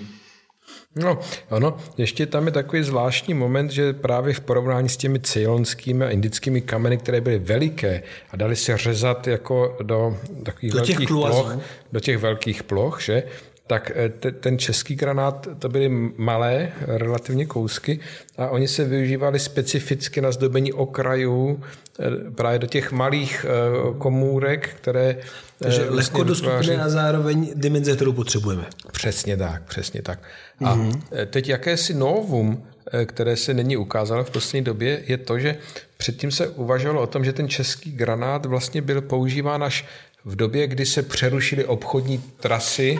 No, 0.96 1.18
ono, 1.50 1.76
ještě 1.96 2.26
tam 2.26 2.46
je 2.46 2.52
takový 2.52 2.82
zvláštní 2.82 3.34
moment, 3.34 3.70
že 3.70 3.92
právě 3.92 4.34
v 4.34 4.40
porovnání 4.40 4.88
s 4.88 4.96
těmi 4.96 5.20
ceylonskými 5.20 6.04
a 6.04 6.10
indickými 6.10 6.60
kameny, 6.60 6.98
které 6.98 7.20
byly 7.20 7.38
veliké 7.38 8.02
a 8.30 8.36
dali 8.36 8.56
se 8.56 8.76
řezat 8.76 9.26
jako 9.26 9.76
do 9.82 10.16
takových 10.44 10.72
Do 10.72 10.80
těch 10.80 10.88
velkých 10.96 11.08
kluazů. 11.08 11.42
ploch, 11.42 11.58
do 11.92 12.00
těch 12.00 12.18
velkých 12.18 12.62
ploch, 12.62 13.00
že? 13.02 13.22
Tak 13.66 13.92
eh, 13.94 14.08
te- 14.08 14.32
ten 14.32 14.58
český 14.58 14.94
granát, 14.94 15.48
to 15.58 15.68
byly 15.68 15.88
malé 16.16 16.72
relativně 16.86 17.46
kousky 17.46 18.00
a 18.38 18.48
oni 18.48 18.68
se 18.68 18.84
využívali 18.84 19.38
specificky 19.38 20.20
na 20.20 20.32
zdobení 20.32 20.72
okrajů 20.72 21.62
eh, 22.00 22.30
právě 22.34 22.58
do 22.58 22.66
těch 22.66 22.92
malých 22.92 23.46
eh, 23.48 23.98
komůrek, 23.98 24.68
které 24.76 25.16
Takže 25.58 25.82
eh, 25.82 25.90
lehko 25.90 25.94
vlastně 25.94 26.24
dostupné 26.24 26.58
vytváří- 26.58 26.80
a 26.80 26.88
zároveň 26.88 27.52
dimenze, 27.54 27.96
kterou 27.96 28.12
potřebujeme. 28.12 28.66
Přesně 28.92 29.36
tak, 29.36 29.62
přesně 29.62 30.02
tak. 30.02 30.18
A 30.64 30.76
mm-hmm. 30.76 31.00
teď 31.26 31.48
jakési 31.48 31.94
novum, 31.94 32.66
které 33.04 33.36
se 33.36 33.54
není 33.54 33.76
ukázalo 33.76 34.24
v 34.24 34.30
poslední 34.30 34.64
době, 34.64 35.02
je 35.06 35.18
to, 35.18 35.38
že 35.38 35.56
předtím 35.96 36.30
se 36.30 36.48
uvažovalo 36.48 37.02
o 37.02 37.06
tom, 37.06 37.24
že 37.24 37.32
ten 37.32 37.48
český 37.48 37.92
granát 37.92 38.46
vlastně 38.46 38.82
byl 38.82 39.00
používán 39.00 39.64
až 39.64 39.84
v 40.24 40.36
době, 40.36 40.66
kdy 40.66 40.86
se 40.86 41.02
přerušily 41.02 41.64
obchodní 41.64 42.22
trasy 42.40 42.98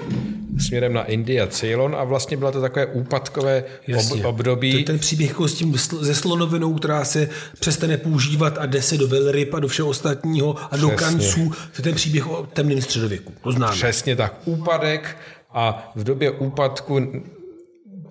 směrem 0.66 0.92
na 0.92 1.04
Indii 1.04 1.40
a 1.40 1.46
Ceylon 1.46 1.96
a 1.96 2.04
vlastně 2.04 2.36
bylo 2.36 2.52
to 2.52 2.60
takové 2.60 2.86
úpadkové 2.86 3.64
ob- 3.96 4.24
období. 4.24 4.72
To 4.72 4.78
je 4.78 4.84
ten 4.84 4.98
příběh 4.98 5.28
jako 5.30 5.48
s 5.48 5.54
tím 5.54 5.78
se 5.78 6.14
slonovinou, 6.14 6.74
která 6.74 7.04
se 7.04 7.28
přestane 7.60 7.96
používat 7.96 8.58
a 8.58 8.66
jde 8.66 8.82
se 8.82 8.96
do 8.98 9.08
velryb 9.08 9.54
a 9.54 9.60
do 9.60 9.68
všeho 9.68 9.88
ostatního 9.88 10.56
a 10.72 10.76
do 10.76 10.88
Přesně. 10.88 11.06
kanců. 11.06 11.48
To 11.50 11.78
je 11.78 11.82
ten 11.82 11.94
příběh 11.94 12.30
o 12.30 12.46
temném 12.52 12.82
středověku. 12.82 13.32
To 13.42 13.52
známe. 13.52 13.72
Přesně 13.72 14.16
tak, 14.16 14.34
úpadek 14.44 15.16
a 15.50 15.92
v 15.96 16.04
době 16.04 16.30
úpadku 16.30 17.22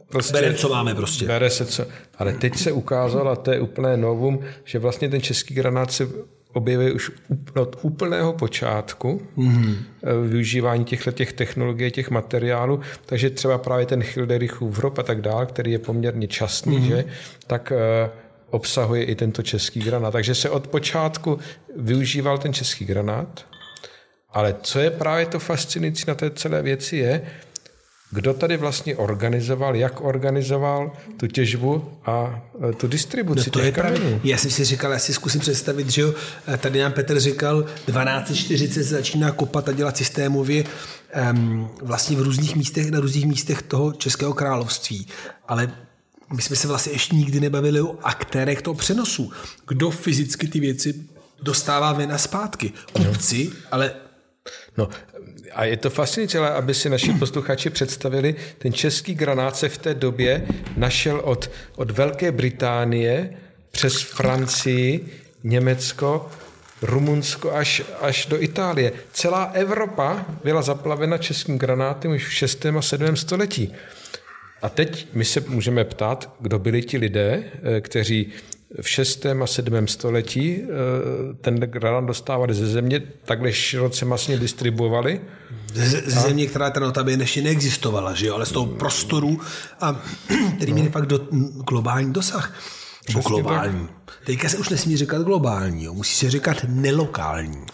prostě 0.10 0.34
Bereme, 0.34 0.56
co 0.56 0.70
máme 0.70 0.96
prostě. 0.96 1.26
Bere 1.26 1.50
se 1.50 1.66
co. 1.66 1.86
Ale 2.18 2.34
teď 2.34 2.58
se 2.58 2.72
ukázalo, 2.72 3.32
a 3.32 3.36
to 3.36 3.52
je 3.52 3.60
úplné 3.62 3.98
novum, 3.98 4.40
že 4.66 4.80
vlastně 4.80 5.10
ten 5.10 5.22
český 5.22 5.54
granát 5.54 5.92
se 5.92 6.08
objevuje 6.54 6.92
už 6.92 7.12
od 7.56 7.80
úplného 7.82 8.34
počátku 8.34 9.22
mm-hmm. 9.38 9.76
využívání 10.28 10.86
těchto 10.86 11.12
těch 11.12 11.34
technologií, 11.34 11.92
těch 11.92 12.10
materiálů, 12.10 12.80
takže 13.06 13.30
třeba 13.30 13.58
právě 13.58 13.86
ten 13.86 14.04
Hilderichův 14.16 14.78
hrob 14.78 15.00
a 15.00 15.04
tak 15.04 15.22
dále, 15.22 15.46
který 15.46 15.72
je 15.72 15.80
poměrně 15.80 16.28
častný, 16.28 16.78
mm-hmm. 16.78 16.88
že, 16.88 17.06
tak 17.48 17.72
eh, 17.72 18.10
obsahuje 18.50 19.04
i 19.04 19.16
tento 19.16 19.44
český 19.44 19.80
granát. 19.80 20.12
Takže 20.12 20.36
se 20.36 20.50
od 20.50 20.68
počátku 20.68 21.40
využíval 21.78 22.38
ten 22.38 22.54
český 22.54 22.86
granát, 22.86 23.46
ale 24.30 24.56
co 24.62 24.80
je 24.80 24.92
právě 24.92 25.26
to 25.26 25.40
fascinující 25.40 26.04
na 26.08 26.16
té 26.16 26.30
celé 26.32 26.62
věci 26.62 26.98
je, 26.98 27.22
kdo 28.12 28.34
tady 28.34 28.58
vlastně 28.58 28.96
organizoval, 28.96 29.76
jak 29.76 30.02
organizoval 30.02 30.92
tu 31.18 31.28
těžbu 31.28 31.92
a 32.06 32.44
e, 32.70 32.74
tu 32.74 32.88
distribuci 32.88 33.40
No 33.40 33.44
to 33.52 33.60
těch 33.60 33.66
je 33.66 33.72
právě. 33.72 34.00
kamenů. 34.00 34.22
Já 34.24 34.38
jsem 34.38 34.52
si 34.52 34.66
říkal, 34.66 34.92
já 34.92 35.00
si 35.00 35.14
zkusím 35.14 35.42
představit, 35.42 35.90
že 35.90 36.02
jo, 36.02 36.14
tady 36.58 36.80
nám 36.80 36.92
Petr 36.92 37.20
říkal, 37.20 37.64
1240 37.64 38.74
se 38.74 38.84
začíná 38.84 39.32
kopat 39.32 39.70
a 39.70 39.72
dělat 39.72 39.98
systémově 39.98 40.64
um, 41.34 41.70
vlastně 41.82 42.18
v 42.18 42.22
různých 42.22 42.56
místech, 42.56 42.92
na 42.92 43.00
různých 43.00 43.26
místech 43.26 43.62
toho 43.62 43.94
Českého 43.94 44.34
království. 44.34 45.08
Ale 45.48 45.72
my 46.36 46.42
jsme 46.42 46.56
se 46.56 46.68
vlastně 46.68 46.92
ještě 46.92 47.16
nikdy 47.16 47.40
nebavili 47.40 47.82
o 47.82 47.96
aktérech 48.04 48.62
toho 48.62 48.74
přenosu. 48.76 49.32
Kdo 49.68 49.92
fyzicky 49.92 50.48
ty 50.48 50.60
věci 50.60 50.96
dostává 51.44 51.94
ven 51.94 52.12
a 52.12 52.18
zpátky? 52.18 52.72
Kupci, 52.94 53.50
ale 53.72 53.92
No, 54.78 54.90
a 55.54 55.66
je 55.66 55.78
to 55.78 55.90
fascinující, 55.90 56.38
ale 56.38 56.50
aby 56.50 56.74
si 56.74 56.90
naši 56.90 57.14
posluchači 57.14 57.70
představili, 57.70 58.36
ten 58.58 58.74
český 58.74 59.16
granát 59.16 59.56
se 59.56 59.70
v 59.70 59.78
té 59.78 59.94
době 59.94 60.48
našel 60.78 61.22
od, 61.24 61.52
od 61.76 61.92
Velké 61.92 62.32
Británie 62.32 63.38
přes 63.72 64.02
Francii, 64.02 65.06
Německo, 65.44 66.30
Rumunsko 66.82 67.52
až, 67.52 67.82
až 68.02 68.26
do 68.26 68.42
Itálie. 68.42 68.92
Celá 69.14 69.44
Evropa 69.44 70.26
byla 70.44 70.62
zaplavena 70.62 71.18
českým 71.18 71.58
granátem 71.58 72.12
už 72.12 72.28
v 72.28 72.34
6. 72.34 72.66
a 72.66 72.82
7. 72.82 73.18
století. 73.18 73.74
A 74.62 74.70
teď 74.70 75.08
my 75.14 75.26
se 75.26 75.40
můžeme 75.48 75.84
ptát, 75.84 76.36
kdo 76.40 76.60
byli 76.60 76.82
ti 76.82 76.98
lidé, 76.98 77.44
eh, 77.44 77.82
kteří 77.82 78.32
v 78.82 78.90
6. 78.90 79.26
a 79.26 79.48
7. 79.48 79.88
století 79.88 80.62
eh, 80.64 80.68
ten 81.42 81.56
granát 81.56 82.06
dostávali 82.06 82.54
ze 82.54 82.68
země, 82.68 83.00
takhle 83.26 83.54
široce 83.54 84.06
masně 84.06 84.38
distribuovali. 84.38 85.22
ze, 85.74 85.86
ze 85.90 86.20
země, 86.20 86.48
která 86.48 86.70
ta 86.70 86.80
notabene 86.80 87.24
ještě 87.24 87.42
neexistovala, 87.42 88.14
že 88.14 88.28
jo, 88.28 88.36
ale 88.36 88.46
z 88.46 88.52
toho 88.52 88.66
prostoru, 88.66 89.40
a, 89.82 90.02
který 90.56 90.74
měli 90.74 90.90
pak 90.90 91.06
do, 91.06 91.20
globální 91.68 92.14
dosah. 92.14 92.54
Nebo 93.10 93.20
Přesně 93.20 93.30
globální. 93.30 93.90
Teďka 94.26 94.50
se 94.50 94.58
už 94.58 94.70
nesmí 94.70 94.98
říkat 94.98 95.22
globální, 95.22 95.84
jo. 95.84 95.94
musí 95.94 96.16
se 96.16 96.30
říkat 96.30 96.58
nelokální. 96.68 97.66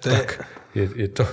To 0.00 0.08
je, 0.08 0.18
Tak 0.18 0.46
je, 0.74 0.88
je, 0.96 1.08
to, 1.08 1.28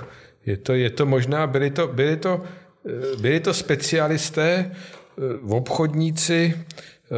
je, 0.46 0.58
to, 0.58 0.74
je 0.74 0.90
to 0.90 1.06
možná, 1.06 1.48
byli 1.48 1.70
to, 1.70 1.88
byli 1.88 2.18
to, 2.18 2.42
eh, 2.86 3.18
byli 3.22 3.40
to 3.40 3.54
specialisté, 3.54 4.72
eh, 4.72 5.22
obchodníci, 5.50 6.66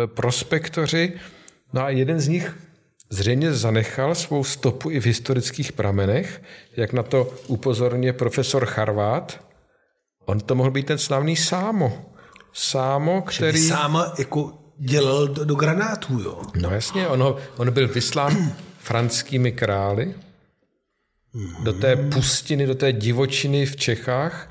prospektoři, 0.06 1.14
no 1.74 1.84
a 1.84 1.90
jeden 1.90 2.20
z 2.20 2.28
nich 2.28 2.56
zřejmě 3.10 3.54
zanechal 3.54 4.16
svou 4.16 4.44
stopu 4.44 4.90
i 4.92 5.00
v 5.00 5.06
historických 5.06 5.72
pramenech, 5.72 6.42
jak 6.78 6.94
na 6.94 7.04
to 7.04 7.34
upozorňuje 7.48 8.14
profesor 8.14 8.66
Charvát. 8.66 9.44
On 10.26 10.40
to 10.40 10.56
mohl 10.56 10.72
být 10.72 10.86
ten 10.86 10.98
slavný 10.98 11.36
Sámo. 11.36 12.06
Sámo, 12.54 13.22
který 13.22 13.50
který... 13.50 13.68
sám 13.68 14.12
jako 14.20 14.54
dělal 14.78 15.28
do, 15.28 15.46
do 15.46 15.56
granátů, 15.56 16.20
jo. 16.20 16.42
No 16.56 16.70
jasně, 16.70 17.08
on, 17.08 17.22
ho, 17.22 17.38
on 17.58 17.72
byl 17.72 17.88
vyslán 17.88 18.54
franskými 18.80 19.52
králi 19.52 20.16
do 21.64 21.74
té 21.74 21.96
pustiny, 21.96 22.66
do 22.66 22.76
té 22.76 22.94
divočiny 22.94 23.66
v 23.66 23.76
Čechách. 23.76 24.50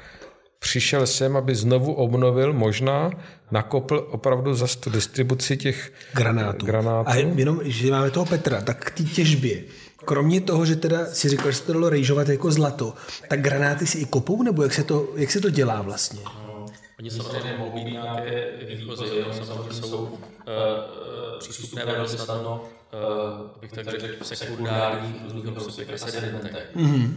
Přišel 0.59 1.07
sem, 1.07 1.37
aby 1.37 1.55
znovu 1.55 1.95
obnovil, 1.95 2.53
možná 2.53 3.11
nakopl 3.50 4.09
opravdu 4.11 4.55
za 4.55 4.67
tu 4.81 4.91
distribuci 4.91 5.57
těch 5.57 5.93
Granátů. 6.15 6.67
granátů. 6.67 7.11
A 7.11 7.15
jenom, 7.15 7.61
že 7.65 7.91
máme 7.91 8.11
toho 8.11 8.27
Petra, 8.27 8.61
tak 8.61 8.85
k 8.85 8.91
té 8.91 9.03
těžbě, 9.03 9.62
kromě 10.05 10.41
toho, 10.41 10.67
že 10.67 10.77
teda 10.77 11.07
si 11.07 11.29
říkal, 11.29 11.50
že 11.50 11.57
se 11.57 11.65
to 11.65 11.73
dalo 11.73 11.88
rejžovat 11.88 12.29
jako 12.29 12.50
zlato, 12.50 12.95
tak 13.29 13.41
granáty 13.41 13.87
si 13.87 13.99
i 13.99 14.05
kopou, 14.05 14.43
nebo 14.43 14.62
jak 14.62 14.75
se 14.75 14.85
to, 14.85 15.09
jak 15.17 15.31
se 15.31 15.41
to 15.41 15.50
dělá 15.50 15.83
vlastně? 15.83 16.21
Oni 16.99 17.11
samozřejmě 17.11 17.57
mohou 17.59 17.73
být 17.73 17.85
nějaké 17.85 18.49
výchozy, 18.69 19.05
jo, 19.05 19.27
samozřejmě 19.33 19.73
jsou 19.73 19.99
uh, 19.99 20.09
uh, 20.09 20.19
přístupné 21.38 21.85
velmi 21.85 22.09
snadno, 22.09 22.65
uh, 22.65 23.61
bych 23.61 23.73
tak 23.73 23.88
řekl, 23.88 24.25
v 24.25 24.27
sekundárních 24.27 25.15
různých 25.25 25.55
rozsypech 25.55 26.03
a 26.03 26.07
sedimentech. 26.07 26.71
Mm-hmm. 26.77 27.15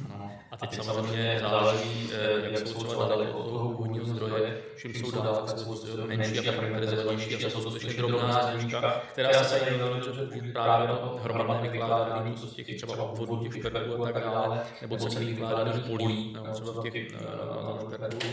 A 0.52 0.58
teď 0.58 0.76
samozřejmě 0.76 1.38
záleží, 1.42 2.06
uh, 2.06 2.54
jak 2.54 2.68
jsou 2.68 2.84
třeba 2.84 3.08
daleko 3.08 3.38
od 3.38 3.50
toho 3.50 3.70
původního 3.70 4.06
zdroje, 4.06 4.62
čím 4.78 4.94
jsou 4.94 5.12
dál, 5.12 5.44
tak 5.48 5.60
jsou 5.60 6.08
menší 6.08 6.50
a 6.50 6.52
fragmentarizovanější 6.52 7.36
a 7.36 7.50
jsou 7.50 7.62
skutečně 7.62 7.94
drobná 7.94 8.52
zemíčka, 8.52 9.02
která 9.12 9.44
se 9.44 9.60
dají 9.60 9.78
velmi 9.78 10.02
dobře 10.02 10.26
použít 10.26 10.54
právě 10.54 10.88
na 10.88 11.00
hromadné 11.24 11.70
vykládání 11.70 12.36
prostě 12.36 12.64
těch 12.64 12.78
třeba 12.78 13.04
obvodů, 13.04 13.44
těch 13.44 13.56
šperků 13.56 14.06
a 14.06 14.12
tak 14.12 14.24
dále, 14.24 14.62
nebo 14.82 14.98
celých 14.98 15.30
vykládání 15.30 15.82
polí, 15.82 16.34
nebo 16.34 16.48
třeba 16.54 16.72
v 16.72 16.84
těch 16.84 17.12
na 17.12 17.96
šperků. 17.96 18.28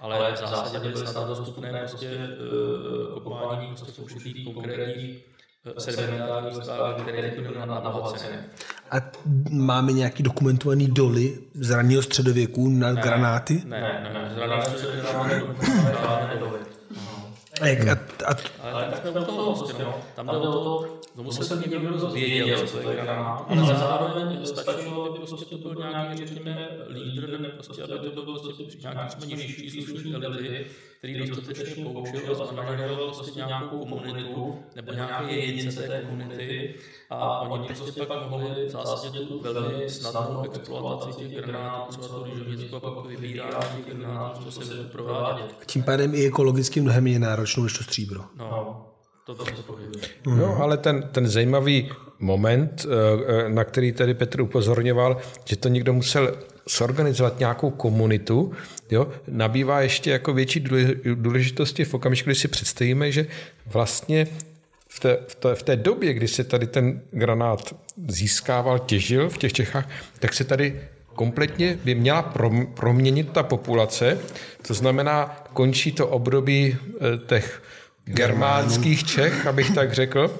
ale 0.00 0.32
v 0.32 0.36
zásadě 0.36 0.78
byly 0.78 0.96
snadno 0.96 1.34
dostupné 1.34 1.78
prostě 1.78 2.10
kopání 3.14 3.66
prostě 3.66 3.92
v 3.92 3.98
určitých 3.98 4.54
konkrétních 4.54 5.32
uh, 5.66 5.72
sedimentárních 5.78 6.64
stavech, 6.64 7.02
které 7.02 7.32
na 7.66 7.66
nabohacené. 7.66 8.44
A 8.90 8.96
máme 9.50 9.92
nějaký 9.92 10.22
dokumentovaný 10.22 10.86
doly 10.86 11.38
z 11.54 11.70
raného 11.70 12.02
středověku 12.02 12.68
na 12.68 12.92
ne, 12.92 13.02
granáty? 13.02 13.62
Ne, 13.64 13.80
ne, 13.80 14.10
ne, 14.14 14.30
z 14.34 14.38
raného 14.38 14.62
středověku 14.62 15.06
nemáme 15.62 15.94
žádné 16.02 16.36
doly. 16.40 16.58
A, 17.60 17.66
jak, 17.66 17.88
a, 17.88 17.92
a, 18.26 18.36
Ale 18.72 18.84
tak 18.84 19.00
jsme 19.06 19.24
toho 19.24 19.54
prostě, 19.54 19.82
no. 19.82 19.94
Tam 20.16 20.26
jde 20.26 20.32
o 20.32 20.40
to, 20.40 20.98
to 21.16 21.22
musel 21.22 21.56
někdo 21.56 21.80
kdo 21.80 22.10
věděl, 22.10 22.66
co 22.66 22.76
to 22.76 22.90
je 22.90 22.96
granát, 22.96 23.46
ale 23.48 23.66
zároveň 23.66 24.46
stačilo, 24.46 25.10
aby 25.10 25.18
prostě 25.18 25.56
to 25.56 25.68
byl 25.68 25.74
nějaký, 25.90 26.26
řekněme, 26.26 26.68
lídr, 26.88 27.40
nebo 27.40 27.54
prostě, 27.54 27.82
aby 27.82 28.10
to 28.10 28.22
byl 28.22 28.38
prostě 28.38 28.78
nějaký 28.80 29.08
třeba 29.08 29.26
nižší 29.26 29.68
příslušník 29.68 30.14
elity, 30.24 30.66
který 31.02 31.28
dostatečně 31.28 31.84
poučil 31.84 32.42
a 32.42 32.46
zmanažoval 32.46 33.14
prostě 33.14 33.40
nějakou 33.46 33.78
komunitu, 33.78 34.58
nebo 34.76 34.92
nějaké 34.92 35.34
jedince 35.34 35.82
té 35.82 36.02
komunity 36.10 36.74
a 37.10 37.40
oni 37.40 37.68
prostě 37.68 38.02
pak 38.02 38.30
mohli 38.30 38.66
v 38.66 38.70
zásadě 38.70 39.18
tu 39.18 39.40
velmi 39.40 39.90
snadnou 39.90 40.42
exploataci 40.42 41.18
těch 41.18 41.44
granátů, 41.44 41.90
třeba 41.90 42.08
to 42.08 42.24
rýžovnictvo 42.24 42.76
a 42.76 42.80
pak 42.80 43.06
vybírání 43.06 43.84
těch 43.84 43.96
granátů, 43.96 44.44
co 44.44 44.50
se 44.50 44.74
bude 44.74 44.88
provádět. 44.88 45.54
tím 45.66 45.82
pádem 45.82 46.14
i 46.14 46.26
ekologicky 46.26 46.80
mnohem 46.80 47.04
méně 47.04 47.18
náročnou 47.18 47.62
než 47.62 47.78
to 47.78 47.84
stříbro. 47.84 48.24
No, 48.38 48.86
to 49.26 49.34
to 49.34 49.44
se 49.44 49.62
pochybuje. 49.62 50.04
No, 50.26 50.56
ale 50.62 50.76
ten, 50.76 51.08
ten 51.12 51.28
zajímavý 51.28 51.90
moment, 52.18 52.86
eh, 52.86 53.48
na 53.48 53.64
který 53.64 53.92
tady 53.92 54.14
Petr 54.14 54.40
upozorňoval, 54.40 55.16
že 55.44 55.56
to 55.56 55.68
někdo 55.68 55.92
musel 55.92 56.36
zorganizovat 56.78 57.38
nějakou 57.38 57.70
komunitu, 57.70 58.52
jo, 58.92 59.08
nabývá 59.28 59.80
ještě 59.80 60.10
jako 60.10 60.32
větší 60.32 60.60
důle- 60.60 60.94
důležitosti 61.14 61.84
v 61.84 61.94
okamžiku, 61.94 62.26
kdy 62.26 62.34
si 62.34 62.48
představíme, 62.48 63.12
že 63.12 63.26
vlastně 63.66 64.26
v 64.88 65.00
té, 65.00 65.18
v, 65.28 65.34
té, 65.34 65.54
v 65.54 65.62
té 65.62 65.76
době, 65.76 66.14
kdy 66.14 66.28
se 66.28 66.44
tady 66.44 66.66
ten 66.66 67.00
granát 67.10 67.74
získával, 68.08 68.78
těžil 68.78 69.30
v 69.30 69.38
těch 69.38 69.52
Čechách, 69.52 69.88
tak 70.18 70.34
se 70.34 70.44
tady 70.44 70.80
kompletně 71.14 71.78
by 71.84 71.94
měla 71.94 72.22
prom, 72.22 72.66
proměnit 72.66 73.32
ta 73.32 73.42
populace. 73.42 74.18
To 74.66 74.74
znamená, 74.74 75.44
končí 75.52 75.92
to 75.92 76.08
období 76.08 76.76
eh, 76.76 76.98
těch 77.26 77.62
germánských 78.04 79.04
Čech, 79.04 79.46
abych 79.46 79.70
tak 79.70 79.92
řekl. 79.92 80.30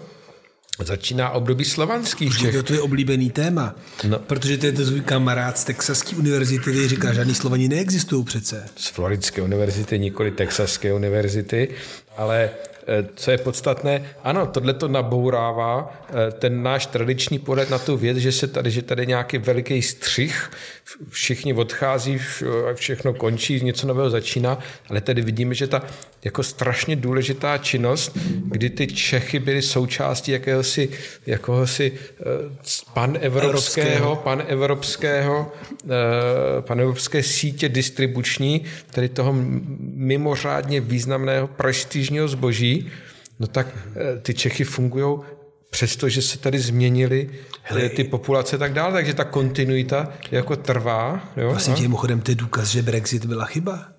Začíná 0.79 1.31
období 1.31 1.65
slovanských 1.65 2.39
Čech. 2.39 2.63
To, 2.63 2.75
je 2.75 2.81
oblíbený 2.81 3.31
téma, 3.31 3.75
no. 4.09 4.19
protože 4.19 4.59
to 4.59 4.67
je 4.67 4.73
to 4.73 4.85
tvůj 4.85 5.01
kamarád 5.01 5.59
z 5.59 5.65
Texaské 5.65 6.17
univerzity, 6.17 6.61
který 6.63 6.89
říká, 6.89 7.13
žádný 7.13 7.35
Slovani 7.35 7.69
neexistují 7.69 8.25
přece. 8.25 8.65
z 8.77 8.89
Floridské 8.89 9.43
univerzity, 9.43 9.99
nikoli 9.99 10.31
Texaské 10.31 10.93
univerzity, 10.95 11.69
ale 12.17 12.51
eh, 12.87 13.07
co 13.15 13.31
je 13.31 13.39
podstatné, 13.39 14.05
ano, 14.25 14.47
tohle 14.47 14.75
to 14.75 14.89
nabourává 14.89 16.03
eh, 16.09 16.31
ten 16.33 16.63
náš 16.63 16.87
tradiční 16.87 17.39
pohled 17.39 17.71
na 17.71 17.79
tu 17.79 17.97
věc, 17.97 18.17
že 18.17 18.33
se 18.33 18.47
tady, 18.47 18.71
že 18.71 18.83
tady 18.83 19.07
nějaký 19.07 19.39
veliký 19.39 19.83
střih, 19.83 20.51
všichni 21.09 21.55
odchází, 21.55 22.17
vš- 22.19 22.75
všechno 22.75 23.15
končí, 23.15 23.65
něco 23.65 23.87
nového 23.87 24.11
začíná, 24.11 24.59
ale 24.89 25.01
tady 25.01 25.23
vidíme, 25.23 25.55
že 25.55 25.67
ta 25.67 25.83
jako 26.25 26.43
strašně 26.43 26.97
důležitá 26.97 27.59
činnost, 27.59 28.19
kdy 28.45 28.71
ty 28.71 28.87
Čechy 28.87 29.39
byly 29.39 29.63
součástí 29.63 30.33
jakéhosi, 30.33 30.89
jakéhosi 31.27 31.93
eh, 31.93 32.25
panevropského, 32.95 34.17
panevropského, 34.17 35.53
eh, 35.85 35.89
panevropské 36.61 37.23
sítě 37.23 37.69
distribuční, 37.69 38.65
tedy 38.91 39.09
toho 39.09 39.35
mimořádně 39.81 40.81
významného 40.81 41.47
prestižního 41.47 42.29
zboží, 42.29 42.91
no 43.41 43.47
tak 43.47 43.67
eh, 43.97 44.21
ty 44.21 44.35
Čechy 44.35 44.65
fungují 44.65 45.19
přestože 45.71 46.23
se 46.23 46.39
tady 46.39 46.59
změnily 46.59 47.31
Hele, 47.63 47.89
ty 47.89 48.05
populace 48.05 48.57
a 48.57 48.59
tak 48.59 48.73
dále, 48.73 48.93
takže 48.93 49.15
ta 49.15 49.25
kontinuita 49.25 50.13
jako 50.31 50.57
trvá. 50.57 51.33
Jo? 51.37 51.51
Vlastně 51.51 51.75
tě 51.75 51.83
mimochodem 51.83 52.21
to 52.21 52.31
je 52.31 52.35
důkaz, 52.35 52.69
že 52.69 52.83
Brexit 52.83 53.25
byla 53.25 53.45
chyba. 53.45 53.92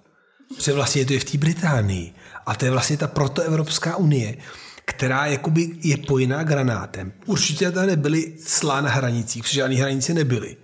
Protože 0.55 0.73
vlastně 0.73 1.05
to 1.05 1.13
je 1.13 1.19
v 1.19 1.23
té 1.23 1.37
Británii. 1.37 2.13
A 2.45 2.55
to 2.55 2.65
je 2.65 2.71
vlastně 2.71 2.97
ta 2.97 3.07
protoevropská 3.07 3.95
unie, 3.95 4.37
která 4.85 5.25
jakoby 5.25 5.69
je 5.83 5.97
pojiná 5.97 6.43
granátem. 6.43 7.13
Určitě 7.25 7.71
tady 7.71 7.87
nebyly 7.87 8.33
slá 8.45 8.81
na 8.81 8.89
hranicích, 8.89 9.43
protože 9.43 9.55
žádné 9.55 9.75
hranice 9.75 10.13
nebyly. 10.13 10.57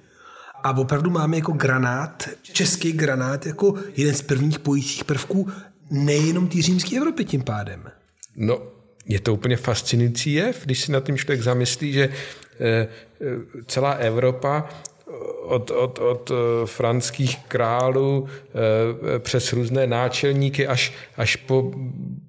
A 0.63 0.77
opravdu 0.77 1.09
máme 1.09 1.37
jako 1.37 1.51
granát, 1.51 2.29
český 2.41 2.91
granát, 2.91 3.45
jako 3.45 3.73
jeden 3.97 4.15
z 4.15 4.21
prvních 4.21 4.59
pojících 4.59 5.03
prvků 5.03 5.49
nejenom 5.91 6.47
té 6.47 6.61
římské 6.61 6.97
Evropy 6.97 7.25
tím 7.25 7.41
pádem. 7.41 7.83
No, 8.35 8.61
je 9.05 9.19
to 9.19 9.33
úplně 9.33 9.57
fascinující 9.57 10.33
jev, 10.33 10.65
když 10.65 10.81
si 10.81 10.91
na 10.91 10.99
tím 10.99 11.17
člověk 11.17 11.41
zamyslí, 11.41 11.93
že 11.93 12.09
eh, 12.59 12.65
eh, 12.65 12.87
celá 13.67 13.91
Evropa 13.91 14.69
od, 15.49 15.71
od, 15.71 15.99
od 15.99 16.31
eh, 16.31 16.65
franských 16.65 17.37
králů 17.47 18.27
eh, 18.27 19.19
přes 19.19 19.53
různé 19.53 19.87
náčelníky 19.87 20.67
až, 20.67 20.93
až 21.17 21.35
po 21.35 21.71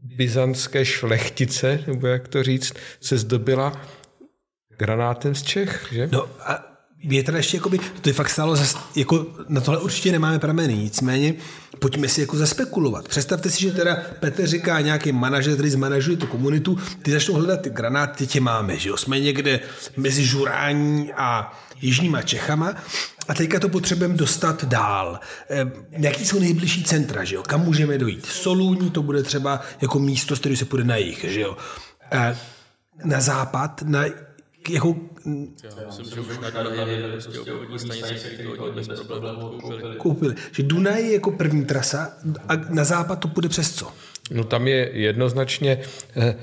byzantské 0.03 0.85
šlechtice, 0.85 1.85
nebo 1.87 2.07
jak 2.07 2.29
to 2.29 2.43
říct, 2.43 2.75
se 3.01 3.19
zdobila 3.19 3.73
granátem 4.79 5.35
z 5.35 5.43
Čech, 5.43 5.87
že? 5.93 6.09
No 6.13 6.27
a 6.41 6.71
je 7.03 7.23
teda 7.23 7.39
ještě 7.39 7.57
jakoby, 7.57 7.79
to 8.01 8.09
je 8.09 8.13
fakt 8.13 8.31
stálo, 8.31 8.57
zas, 8.57 8.79
jako 8.97 9.27
na 9.49 9.61
tohle 9.61 9.81
určitě 9.81 10.13
nemáme 10.13 10.39
prameny, 10.39 10.77
nicméně 10.77 11.35
pojďme 11.79 12.09
si 12.09 12.21
jako 12.21 12.37
zaspekulovat. 12.37 13.09
Představte 13.09 13.51
si, 13.51 13.61
že 13.61 13.73
teda 13.73 13.97
Petr 14.21 14.47
říká 14.47 14.81
nějaký 14.81 15.13
manažer, 15.13 15.55
který 15.55 15.71
zmanažuje 15.71 16.17
tu 16.17 16.27
komunitu, 16.27 16.79
ty 17.03 17.11
začnou 17.13 17.35
hledat 17.35 17.61
ty 17.61 17.71
granáty, 17.71 18.27
tě 18.27 18.41
máme, 18.41 18.77
že 18.77 18.89
jo? 18.89 18.97
Jsme 18.97 19.21
někde 19.21 19.61
mezi 19.97 20.25
Žurání 20.25 21.13
a 21.17 21.53
Jižníma 21.81 22.23
Čechama 22.23 22.75
a 23.29 23.35
teďka 23.35 23.61
to 23.61 23.69
potřebujeme 23.69 24.15
dostat 24.15 24.65
dál. 24.65 25.21
Eh, 25.51 25.71
jaký 25.91 26.27
jsou 26.27 26.39
nejbližší 26.39 26.85
centra, 26.85 27.25
že 27.25 27.35
jo? 27.35 27.43
Kam 27.43 27.61
můžeme 27.61 27.99
dojít? 27.99 28.27
Solúní 28.27 28.91
to 28.91 29.03
bude 29.03 29.23
třeba 29.23 29.61
jako 29.81 29.99
místo, 29.99 30.37
z 30.37 30.39
kterého 30.39 30.57
se 30.57 30.65
půjde 30.65 30.85
na 30.85 30.97
jich, 30.97 31.25
že 31.25 31.41
jo? 31.41 31.57
Eh, 32.13 32.37
na 33.05 33.21
západ, 33.21 33.83
na 33.83 34.05
jako 34.69 34.97
prostě 39.61 39.97
koupili. 39.97 40.35
Že 40.53 40.63
Dunaj 40.63 41.03
je 41.03 41.13
jako 41.13 41.31
první 41.31 41.65
trasa 41.65 42.13
a 42.49 42.57
na 42.57 42.85
západ 42.85 43.17
to 43.17 43.29
půjde 43.29 43.49
přes 43.49 43.75
co? 43.75 43.93
No 44.31 44.45
tam 44.45 44.69
je 44.69 44.91
jednoznačně 44.93 45.79
eh, 46.17 46.23
eh, 46.25 46.35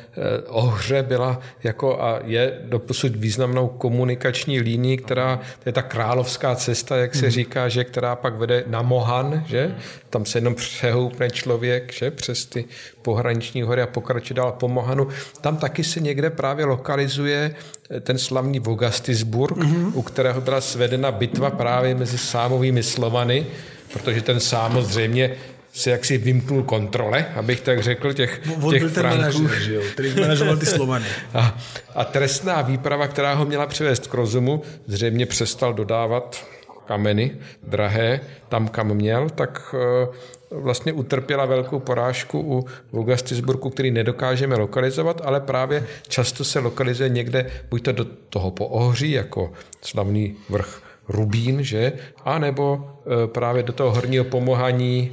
Ohře 0.47 1.04
byla 1.04 1.39
jako 1.63 2.02
a 2.04 2.19
je 2.23 2.60
doposud 2.63 3.15
významnou 3.15 3.67
komunikační 3.67 4.60
línii, 4.60 4.97
která 4.97 5.38
to 5.38 5.69
je 5.69 5.73
ta 5.73 5.82
královská 5.82 6.56
cesta, 6.56 6.97
jak 6.97 7.15
se 7.15 7.32
říká, 7.32 7.69
že 7.69 7.84
která 7.84 8.15
pak 8.15 8.36
vede 8.36 8.63
na 8.67 8.82
Mohan, 8.82 9.43
že? 9.47 9.76
Tam 10.10 10.26
se 10.26 10.38
jenom 10.38 10.56
přehoupne 10.56 11.30
člověk, 11.30 11.93
že? 11.93 12.12
Přes 12.12 12.45
ty 12.45 12.65
pohraniční 13.02 13.62
hory 13.62 13.82
a 13.82 13.88
pokračuje 13.88 14.36
dál 14.36 14.52
po 14.52 14.67
Mohanu. 14.67 15.08
Tam 15.41 15.58
taky 15.58 15.84
se 15.84 16.00
někde 16.00 16.30
právě 16.30 16.65
lokalizuje 16.65 17.56
eh, 17.89 18.00
ten 18.00 18.17
slavný 18.17 18.60
Vogastisburg, 18.60 19.58
mm-hmm. 19.58 19.91
u 19.93 20.02
kterého 20.02 20.41
byla 20.41 20.62
svedena 20.62 21.12
bitva 21.12 21.50
právě 21.50 21.95
mezi 21.95 22.17
sámovými 22.17 22.84
Slovany, 22.84 23.45
protože 23.93 24.21
ten 24.21 24.39
samozřejmě 24.39 25.38
se 25.78 25.92
jaksi 25.92 26.18
vymknul 26.18 26.63
kontrole, 26.63 27.26
abych 27.36 27.62
tak 27.62 27.84
řekl, 27.84 28.13
těch, 28.13 28.42
On 28.62 28.72
těch 28.72 28.82
byl 28.82 28.92
ten 28.92 29.04
Franků. 29.04 29.18
manažer, 29.18 29.62
že 29.62 29.74
jo, 29.74 29.82
který 29.94 30.22
manažoval 30.22 30.58
ty 30.58 30.66
Slovany. 30.78 31.06
A, 31.34 31.58
a 31.96 32.06
trestná 32.06 32.62
výprava, 32.62 33.08
která 33.08 33.34
ho 33.34 33.46
měla 33.46 33.66
přivést 33.66 34.08
k 34.08 34.13
rozumu, 34.13 34.62
zřejmě 34.88 35.26
přestal 35.26 35.74
dodávat 35.74 36.46
kameny 36.86 37.32
drahé 37.68 38.20
tam, 38.50 38.68
kam 38.68 38.94
měl, 38.94 39.30
tak 39.30 39.76
eh, 39.78 40.08
vlastně 40.52 40.94
utrpěla 40.94 41.46
velkou 41.46 41.80
porážku 41.80 42.40
u 42.42 42.66
Vogastisburgu, 42.92 43.70
který 43.70 43.92
nedokážeme 43.92 44.56
lokalizovat, 44.56 45.22
ale 45.26 45.42
právě 45.42 45.86
často 46.08 46.44
se 46.44 46.60
lokalizuje 46.60 47.10
někde, 47.10 47.52
buď 47.70 47.84
to 47.84 47.92
do 47.92 48.06
toho 48.30 48.52
poohří, 48.52 49.12
jako 49.12 49.54
slavný 49.82 50.36
vrch 50.50 50.82
Rubín, 51.10 51.63
že? 51.63 51.94
A 52.26 52.40
nebo 52.40 52.90
eh, 53.24 53.28
právě 53.28 53.63
do 53.63 53.74
toho 53.74 53.92
horního 53.92 54.26
pomohaní, 54.26 55.12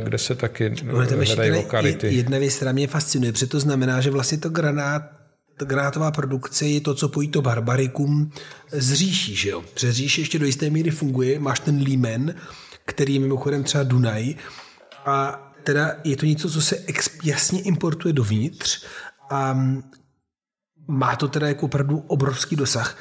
kde 0.00 0.18
se 0.18 0.34
taky 0.34 0.64
ještě 0.64 0.86
hledají 1.34 1.50
lokality. 1.50 2.06
je- 2.06 2.12
jedna 2.12 2.38
věc, 2.38 2.54
která 2.56 2.72
mě 2.72 2.86
fascinuje, 2.86 3.32
protože 3.32 3.46
to 3.46 3.60
znamená, 3.60 4.00
že 4.00 4.10
vlastně 4.10 4.38
to 4.38 4.48
granát, 4.48 5.02
ta 5.56 5.64
granátová 5.64 6.10
produkce 6.10 6.66
je 6.66 6.80
to, 6.80 6.94
co 6.94 7.08
pojí 7.08 7.28
to 7.28 7.42
barbarikum 7.42 8.32
z 8.72 8.92
říší, 8.92 9.34
že 9.36 9.48
jo? 9.50 9.64
Přes 9.74 9.94
říši 9.96 10.20
ještě 10.20 10.38
do 10.38 10.46
jisté 10.46 10.70
míry 10.70 10.90
funguje, 10.90 11.38
máš 11.38 11.60
ten 11.60 11.76
límen, 11.82 12.34
který 12.84 13.14
je 13.14 13.20
mimochodem 13.20 13.64
třeba 13.64 13.84
Dunaj 13.84 14.34
a 15.06 15.44
teda 15.64 15.96
je 16.04 16.16
to 16.16 16.26
něco, 16.26 16.50
co 16.50 16.60
se 16.62 16.76
ex, 16.86 17.10
jasně 17.24 17.60
importuje 17.62 18.12
dovnitř 18.12 18.84
a 19.30 19.58
má 20.88 21.16
to 21.16 21.28
teda 21.28 21.48
jako 21.48 21.66
opravdu 21.66 21.98
obrovský 22.06 22.56
dosah. 22.56 22.98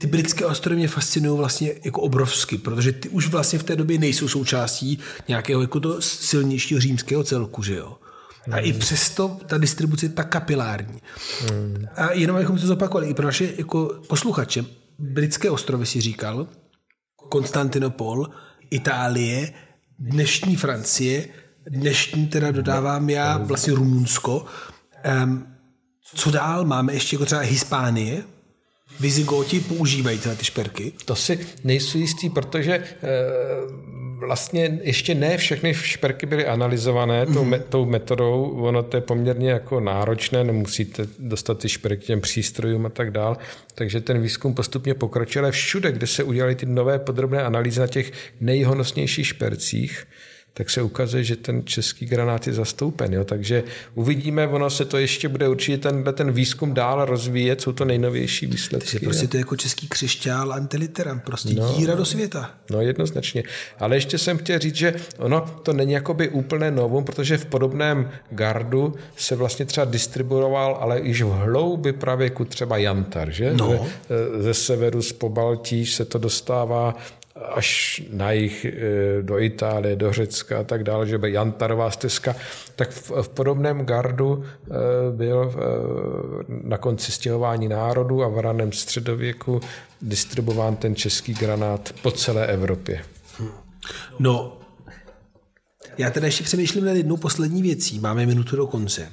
Ty 0.00 0.06
britské 0.06 0.46
ostrovy 0.46 0.76
mě 0.76 0.88
fascinují 0.88 1.38
vlastně 1.38 1.72
jako 1.84 2.00
obrovsky, 2.00 2.58
protože 2.58 2.92
ty 2.92 3.08
už 3.08 3.28
vlastně 3.28 3.58
v 3.58 3.62
té 3.62 3.76
době 3.76 3.98
nejsou 3.98 4.28
součástí 4.28 4.98
nějakého 5.28 5.60
jako 5.62 5.80
to 5.80 6.02
silnějšího 6.02 6.80
římského 6.80 7.24
celku, 7.24 7.62
že 7.62 7.76
jo. 7.76 7.98
A 8.52 8.58
i 8.58 8.72
přesto 8.72 9.38
ta 9.46 9.58
distribuce 9.58 10.06
je 10.06 10.10
tak 10.10 10.28
kapilární. 10.28 11.02
A 11.96 12.12
jenom 12.12 12.36
abychom 12.36 12.58
to 12.58 12.66
zopakovali, 12.66 13.08
i 13.08 13.14
pro 13.14 13.26
naše 13.26 13.52
jako 13.58 14.00
posluchače, 14.08 14.64
britské 14.98 15.50
ostrovy 15.50 15.86
si 15.86 16.00
říkal, 16.00 16.46
Konstantinopol, 17.28 18.26
Itálie, 18.70 19.52
dnešní 19.98 20.56
Francie, 20.56 21.28
dnešní 21.70 22.26
teda 22.26 22.50
dodávám 22.50 23.10
já, 23.10 23.38
vlastně 23.38 23.72
Rumunsko. 23.72 24.44
Um, 25.24 25.46
co 26.14 26.30
dál? 26.30 26.64
Máme 26.64 26.92
ještě 26.92 27.16
jako 27.16 27.24
třeba 27.24 27.40
Hispánie, 27.40 28.24
Vizigoti 29.00 29.60
používají 29.60 30.18
tyhle 30.18 30.36
ty 30.36 30.44
šperky? 30.44 30.92
To 31.04 31.16
si 31.16 31.38
nejsou 31.64 31.98
jistý, 31.98 32.30
protože 32.30 32.72
e, 32.74 32.82
vlastně 34.26 34.80
ještě 34.82 35.14
ne 35.14 35.36
všechny 35.36 35.74
šperky 35.74 36.26
byly 36.26 36.46
analyzované 36.46 37.26
mm. 37.26 37.34
tou, 37.34 37.44
me, 37.44 37.58
tou 37.58 37.84
metodou. 37.84 38.42
Ono 38.60 38.82
to 38.82 38.96
je 38.96 39.00
poměrně 39.00 39.50
jako 39.50 39.80
náročné, 39.80 40.44
nemusíte 40.44 41.06
dostat 41.18 41.58
ty 41.58 41.68
šperky 41.68 42.06
těm 42.06 42.20
přístrojům 42.20 42.86
a 42.86 42.88
tak 42.88 43.10
dál. 43.10 43.36
Takže 43.74 44.00
ten 44.00 44.22
výzkum 44.22 44.54
postupně 44.54 44.94
pokročil. 44.94 45.42
Ale 45.42 45.52
všude, 45.52 45.92
kde 45.92 46.06
se 46.06 46.22
udělaly 46.22 46.54
ty 46.54 46.66
nové 46.66 46.98
podrobné 46.98 47.42
analýzy 47.42 47.80
na 47.80 47.86
těch 47.86 48.12
nejhonosnějších 48.40 49.26
špercích, 49.26 50.06
tak 50.54 50.70
se 50.70 50.82
ukazuje, 50.82 51.24
že 51.24 51.36
ten 51.36 51.62
český 51.64 52.06
granát 52.06 52.46
je 52.46 52.52
zastoupen. 52.52 53.14
Jo? 53.14 53.24
Takže 53.24 53.64
uvidíme, 53.94 54.48
ono 54.48 54.70
se 54.70 54.84
to 54.84 54.98
ještě 54.98 55.28
bude 55.28 55.48
určitě 55.48 55.78
ten, 55.78 56.04
ten 56.12 56.32
výzkum 56.32 56.74
dál 56.74 57.04
rozvíjet, 57.04 57.60
jsou 57.60 57.72
to 57.72 57.84
nejnovější 57.84 58.46
výsledky. 58.46 58.90
Takže 58.90 59.06
prostě 59.06 59.26
to 59.26 59.36
je 59.36 59.40
jako 59.40 59.56
český 59.56 59.88
křišťál 59.88 60.52
antiliteram, 60.52 61.20
prostě 61.20 61.54
no, 61.54 61.74
díra 61.78 61.94
do 61.94 62.04
světa. 62.04 62.50
No 62.70 62.80
jednoznačně. 62.80 63.42
Ale 63.78 63.96
ještě 63.96 64.18
jsem 64.18 64.38
chtěl 64.38 64.58
říct, 64.58 64.76
že 64.76 64.94
ono 65.18 65.40
to 65.62 65.72
není 65.72 65.92
jakoby 65.92 66.28
úplné 66.28 66.70
novum, 66.70 67.04
protože 67.04 67.38
v 67.38 67.46
podobném 67.46 68.10
gardu 68.30 68.94
se 69.16 69.36
vlastně 69.36 69.64
třeba 69.64 69.84
distribuoval, 69.84 70.78
ale 70.80 71.00
již 71.00 71.22
v 71.22 71.28
hloubi 71.28 71.92
pravěku 71.92 72.44
třeba 72.44 72.76
jantar, 72.76 73.30
že? 73.30 73.52
No. 73.52 73.86
Ze, 74.08 74.42
ze 74.42 74.54
severu 74.54 75.02
z 75.02 75.12
Pobaltí 75.12 75.86
se 75.86 76.04
to 76.04 76.18
dostává 76.18 76.96
až 77.48 78.02
na 78.12 78.32
jich 78.32 78.64
e, 78.64 78.72
do 79.22 79.38
Itálie, 79.38 79.96
do 79.96 80.12
Řecka 80.12 80.60
a 80.60 80.64
tak 80.64 80.84
dále, 80.84 81.06
že 81.06 81.18
by 81.18 81.32
Jantarová 81.32 81.90
stezka, 81.90 82.36
tak 82.76 82.90
v, 82.90 83.10
v 83.22 83.28
podobném 83.28 83.86
gardu 83.86 84.44
e, 84.44 85.16
byl 85.16 85.52
e, 85.52 86.68
na 86.68 86.78
konci 86.78 87.12
stěhování 87.12 87.68
národů 87.68 88.22
a 88.24 88.28
v 88.28 88.38
raném 88.38 88.72
středověku 88.72 89.60
distribuován 90.02 90.76
ten 90.76 90.94
český 90.94 91.34
granát 91.34 91.92
po 92.02 92.10
celé 92.10 92.46
Evropě. 92.46 93.04
No, 94.18 94.60
já 95.98 96.10
teda 96.10 96.26
ještě 96.26 96.44
přemýšlím 96.44 96.84
nad 96.84 96.92
jednou 96.92 97.16
poslední 97.16 97.62
věcí. 97.62 97.98
Máme 97.98 98.26
minutu 98.26 98.56
do 98.56 98.66
konce. 98.66 99.12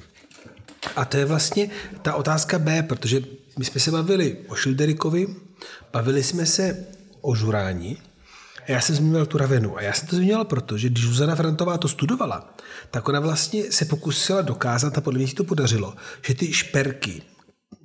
A 0.96 1.04
to 1.04 1.16
je 1.16 1.24
vlastně 1.24 1.70
ta 2.02 2.14
otázka 2.14 2.58
B, 2.58 2.82
protože 2.82 3.20
my 3.58 3.64
jsme 3.64 3.80
se 3.80 3.90
bavili 3.90 4.36
o 4.48 4.54
Šilderikovi, 4.54 5.26
bavili 5.92 6.22
jsme 6.22 6.46
se 6.46 6.86
o 7.20 7.34
Žuráni 7.34 7.96
já 8.68 8.80
jsem 8.80 8.94
zmínil 8.94 9.26
tu 9.26 9.38
ravenu. 9.38 9.78
A 9.78 9.82
já 9.82 9.92
jsem 9.92 10.08
to 10.08 10.16
zmínil 10.16 10.44
proto, 10.44 10.78
že 10.78 10.88
když 10.88 11.04
Zuzana 11.04 11.34
Frantová 11.34 11.78
to 11.78 11.88
studovala, 11.88 12.54
tak 12.90 13.08
ona 13.08 13.20
vlastně 13.20 13.72
se 13.72 13.84
pokusila 13.84 14.42
dokázat, 14.42 14.98
a 14.98 15.00
podle 15.00 15.18
mě 15.18 15.28
si 15.28 15.34
to 15.34 15.44
podařilo, 15.44 15.94
že 16.26 16.34
ty 16.34 16.52
šperky, 16.52 17.22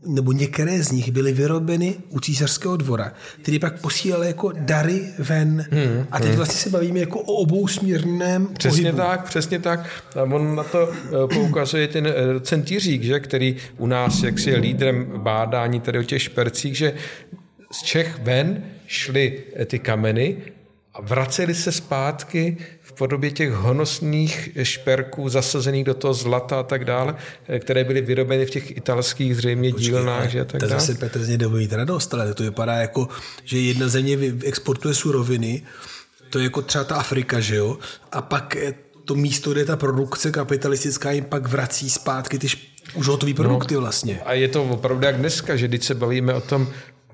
nebo 0.05 0.31
některé 0.31 0.83
z 0.83 0.91
nich 0.91 1.11
byly 1.11 1.33
vyrobeny 1.33 1.95
u 2.09 2.19
císařského 2.19 2.77
dvora, 2.77 3.13
který 3.41 3.59
pak 3.59 3.81
posílali 3.81 4.27
jako 4.27 4.51
dary 4.59 5.13
ven. 5.19 5.65
Hmm, 5.71 6.07
a 6.11 6.19
teď 6.19 6.27
hmm. 6.27 6.37
vlastně 6.37 6.59
se 6.59 6.69
bavíme 6.69 6.99
jako 6.99 7.19
o 7.19 7.33
obousměrném 7.33 8.47
Přesně 8.47 8.81
pohybu. 8.81 8.97
tak, 8.97 9.23
přesně 9.23 9.59
tak. 9.59 9.89
A 10.15 10.21
on 10.21 10.55
na 10.55 10.63
to 10.63 10.93
eh, 10.93 11.33
poukazuje 11.33 11.87
ten 11.87 12.07
eh, 12.07 12.39
centířík, 12.39 13.03
že, 13.03 13.19
který 13.19 13.55
u 13.77 13.87
nás 13.87 14.23
jak 14.23 14.39
si 14.39 14.49
je 14.49 14.57
lídrem 14.57 15.11
bádání 15.17 15.79
tady 15.79 15.99
o 15.99 16.03
těch 16.03 16.21
špercích, 16.21 16.77
že 16.77 16.93
z 17.71 17.83
Čech 17.83 18.19
ven 18.23 18.63
šly 18.87 19.43
eh, 19.55 19.65
ty 19.65 19.79
kameny 19.79 20.37
a 20.93 21.01
vraceli 21.01 21.56
se 21.56 21.71
zpátky 21.71 22.58
v 22.82 22.93
podobě 22.93 23.32
těch 23.32 23.51
honosných 23.51 24.49
šperků 24.63 25.29
zasazených 25.29 25.84
do 25.84 25.93
toho 25.93 26.13
zlata 26.13 26.60
a 26.60 26.63
tak 26.63 26.86
dále, 26.86 27.15
které 27.60 27.84
byly 27.84 28.01
vyrobeny 28.01 28.45
v 28.45 28.49
těch 28.49 28.77
italských 28.77 29.36
zřejmě 29.36 29.71
Počkej, 29.71 29.89
dílnách. 29.89 30.29
Že, 30.29 30.41
a 30.41 30.45
tak 30.45 30.62
to 30.62 30.67
dále. 30.67 30.79
zase 30.82 30.93
Petr 30.93 31.23
z 31.23 31.27
něj 31.27 31.38
mít 31.38 31.73
radost, 31.73 32.13
ale 32.13 32.34
to 32.34 32.43
vypadá 32.43 32.73
jako, 32.73 33.08
že 33.43 33.60
jedna 33.60 33.88
země 33.88 34.17
exportuje 34.45 34.95
suroviny, 34.95 35.63
to 36.29 36.39
je 36.39 36.43
jako 36.43 36.62
třeba 36.62 36.84
ta 36.84 36.95
Afrika, 36.95 37.39
že 37.39 37.56
jo, 37.56 37.77
a 38.12 38.21
pak 38.21 38.58
to 39.06 39.15
místo, 39.15 39.51
kde 39.51 39.65
ta 39.65 39.77
produkce 39.77 40.32
kapitalistická 40.32 41.12
jim 41.12 41.23
pak 41.23 41.47
vrací 41.47 41.89
zpátky 41.89 42.39
ty 42.39 42.47
už 42.93 43.08
hotové 43.08 43.34
produkty 43.34 43.73
no, 43.73 43.82
vlastně. 43.82 44.21
A 44.25 44.34
je 44.34 44.47
to 44.47 44.63
opravdu 44.63 45.06
jak 45.06 45.17
dneska, 45.17 45.56
že 45.56 45.67
když 45.67 45.86
se 45.86 45.95
bavíme 45.95 46.34
o 46.34 46.41
tom, 46.41 46.67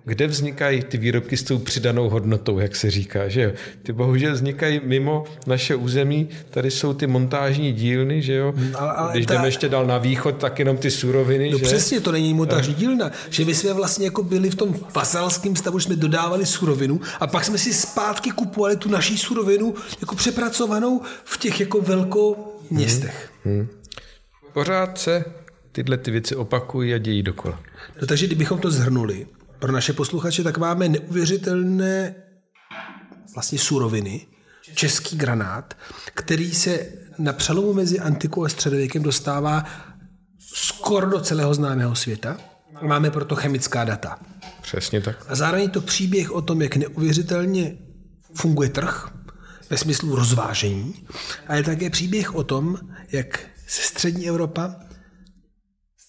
kde 0.10 0.28
vznikají 0.28 0.82
ty 0.84 0.98
výrobky 0.98 1.38
s 1.38 1.44
tou 1.44 1.58
přidanou 1.58 2.10
hodnotou, 2.10 2.60
jak 2.60 2.76
se 2.76 2.92
říká, 2.92 3.28
že 3.28 3.42
jo? 3.42 3.52
Ty 3.84 3.94
bohužel 3.94 4.34
vznikají 4.34 4.82
mimo 4.84 5.24
naše 5.48 5.76
území, 5.76 6.30
tady 6.50 6.72
jsou 6.72 6.94
ty 6.94 7.08
montážní 7.08 7.74
dílny, 7.74 8.22
že 8.22 8.34
jo? 8.34 8.54
Mm, 8.56 8.72
ale, 8.76 8.92
ale 8.94 9.14
Když 9.14 9.26
ta... 9.26 9.34
jdeme 9.34 9.48
ještě 9.48 9.70
dál 9.70 9.86
na 9.88 9.98
východ, 9.98 10.38
tak 10.38 10.60
jenom 10.60 10.78
ty 10.78 10.92
suroviny, 10.92 11.50
No 11.52 11.58
že? 11.58 11.64
přesně, 11.64 12.00
to 12.02 12.12
není 12.12 12.34
montážní 12.34 12.74
dílna, 12.74 13.12
že 13.30 13.46
my 13.46 13.56
jsme 13.56 13.74
vlastně 13.74 14.06
jako 14.06 14.24
byli 14.24 14.50
v 14.50 14.56
tom 14.56 14.74
fasalském 14.90 15.56
stavu, 15.56 15.80
že 15.80 15.86
jsme 15.86 15.96
dodávali 15.96 16.46
surovinu 16.46 17.02
a 17.20 17.28
pak 17.28 17.46
jsme 17.46 17.58
si 17.58 17.74
zpátky 17.74 18.32
kupovali 18.32 18.76
tu 18.78 18.90
naší 18.90 19.18
surovinu 19.18 19.74
jako 20.02 20.16
přepracovanou 20.16 21.02
v 21.24 21.38
těch 21.38 21.60
jako 21.60 21.82
velko 21.82 22.36
městech. 22.70 23.32
Hmm. 23.46 23.56
Hmm. 23.56 23.68
Pořád 24.54 24.98
se 24.98 25.26
tyhle 25.72 25.98
ty 25.98 26.12
věci 26.12 26.36
opakují 26.36 26.94
a 26.94 26.98
dějí 26.98 27.24
dokola. 27.24 27.60
No 28.02 28.08
takže 28.08 28.28
kdybychom 28.28 28.60
to 28.60 28.72
zhrnuli, 28.72 29.26
pro 29.60 29.72
naše 29.72 29.94
posluchače, 29.94 30.44
tak 30.44 30.58
máme 30.58 30.90
neuvěřitelné 30.90 32.16
vlastně 33.34 33.60
suroviny, 33.60 34.28
český 34.76 35.18
granát, 35.18 35.78
který 36.14 36.54
se 36.54 36.86
na 37.18 37.34
přelomu 37.34 37.74
mezi 37.74 38.00
antikou 38.00 38.46
a 38.46 38.50
středověkem 38.50 39.04
dostává 39.04 39.66
skoro 40.54 41.10
do 41.10 41.20
celého 41.20 41.54
známého 41.54 41.96
světa. 41.96 42.38
Máme 42.82 43.12
proto 43.12 43.36
chemická 43.36 43.84
data. 43.84 44.20
Přesně 44.62 45.02
tak. 45.02 45.26
A 45.28 45.36
zároveň 45.36 45.70
to 45.70 45.82
příběh 45.82 46.32
o 46.32 46.42
tom, 46.42 46.62
jak 46.62 46.76
neuvěřitelně 46.76 47.78
funguje 48.34 48.70
trh, 48.70 49.08
ve 49.70 49.78
smyslu 49.78 50.16
rozvážení, 50.16 51.08
a 51.48 51.56
je 51.56 51.64
také 51.64 51.90
příběh 51.90 52.36
o 52.36 52.44
tom, 52.44 52.78
jak 53.12 53.40
se 53.68 53.82
střední 53.82 54.28
Evropa 54.28 54.76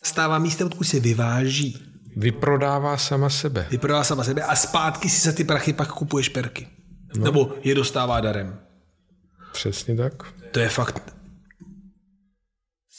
stává 0.05 0.39
místem, 0.39 0.67
odkud 0.67 0.85
se 0.85 1.01
vyváží 1.01 1.90
Vyprodává 2.17 2.97
sama 2.97 3.31
sebe. 3.31 3.67
Vyprodává 3.71 4.05
sama 4.05 4.25
sebe 4.25 4.43
a 4.43 4.57
zpátky 4.57 5.09
si 5.09 5.21
za 5.29 5.33
ty 5.33 5.45
prachy 5.45 5.73
pak 5.73 5.93
kupuje 5.93 6.25
šperky. 6.25 6.69
No. 7.17 7.25
Nebo 7.25 7.55
je 7.65 7.75
dostává 7.75 8.21
darem. 8.21 8.59
Přesně 9.53 9.97
tak. 9.97 10.23
To 10.51 10.61
je 10.61 10.69
fakt 10.69 11.15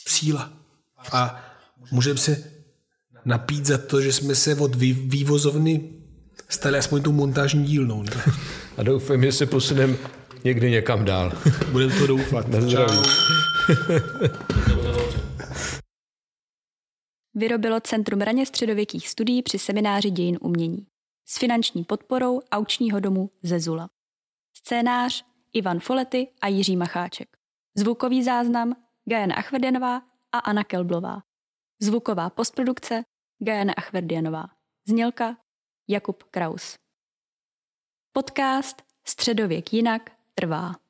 síla. 0.08 0.52
A 1.12 1.44
můžeme 1.90 2.18
se 2.18 2.44
napít 3.24 3.66
za 3.66 3.78
to, 3.78 4.00
že 4.00 4.12
jsme 4.12 4.34
se 4.34 4.54
od 4.54 4.74
vývozovny 4.74 5.80
stali 6.48 6.78
aspoň 6.78 7.02
tou 7.02 7.12
montážní 7.12 7.64
dílnou. 7.64 8.02
Ne? 8.02 8.10
A 8.76 8.82
doufám, 8.82 9.22
že 9.22 9.32
se 9.32 9.46
posuneme 9.46 9.96
někdy 10.44 10.70
někam 10.70 11.04
dál. 11.04 11.32
Budeme 11.72 11.94
to 11.98 12.06
doufat. 12.06 12.48
Na 12.48 12.60
zdraví. 12.60 12.98
vyrobilo 17.42 17.80
Centrum 17.80 18.20
raně 18.20 18.46
středověkých 18.46 19.08
studií 19.08 19.42
při 19.42 19.58
semináři 19.58 20.10
dějin 20.10 20.38
umění 20.40 20.86
s 21.26 21.38
finanční 21.38 21.84
podporou 21.84 22.40
aučního 22.52 23.00
domu 23.00 23.30
Zezula. 23.42 23.90
Scénář 24.56 25.24
Ivan 25.52 25.80
Folety 25.80 26.28
a 26.40 26.48
Jiří 26.48 26.76
Macháček. 26.76 27.36
Zvukový 27.76 28.22
záznam 28.22 28.74
Gajana 29.04 29.34
Achverdianová 29.34 30.02
a 30.32 30.38
Anna 30.38 30.64
Kelblová. 30.64 31.22
Zvuková 31.80 32.30
postprodukce 32.30 33.02
Gajana 33.38 33.72
Achverdianová. 33.76 34.44
Znělka 34.88 35.36
Jakub 35.88 36.22
Kraus. 36.22 36.74
Podcast 38.12 38.82
Středověk 39.06 39.72
jinak 39.72 40.10
trvá. 40.34 40.81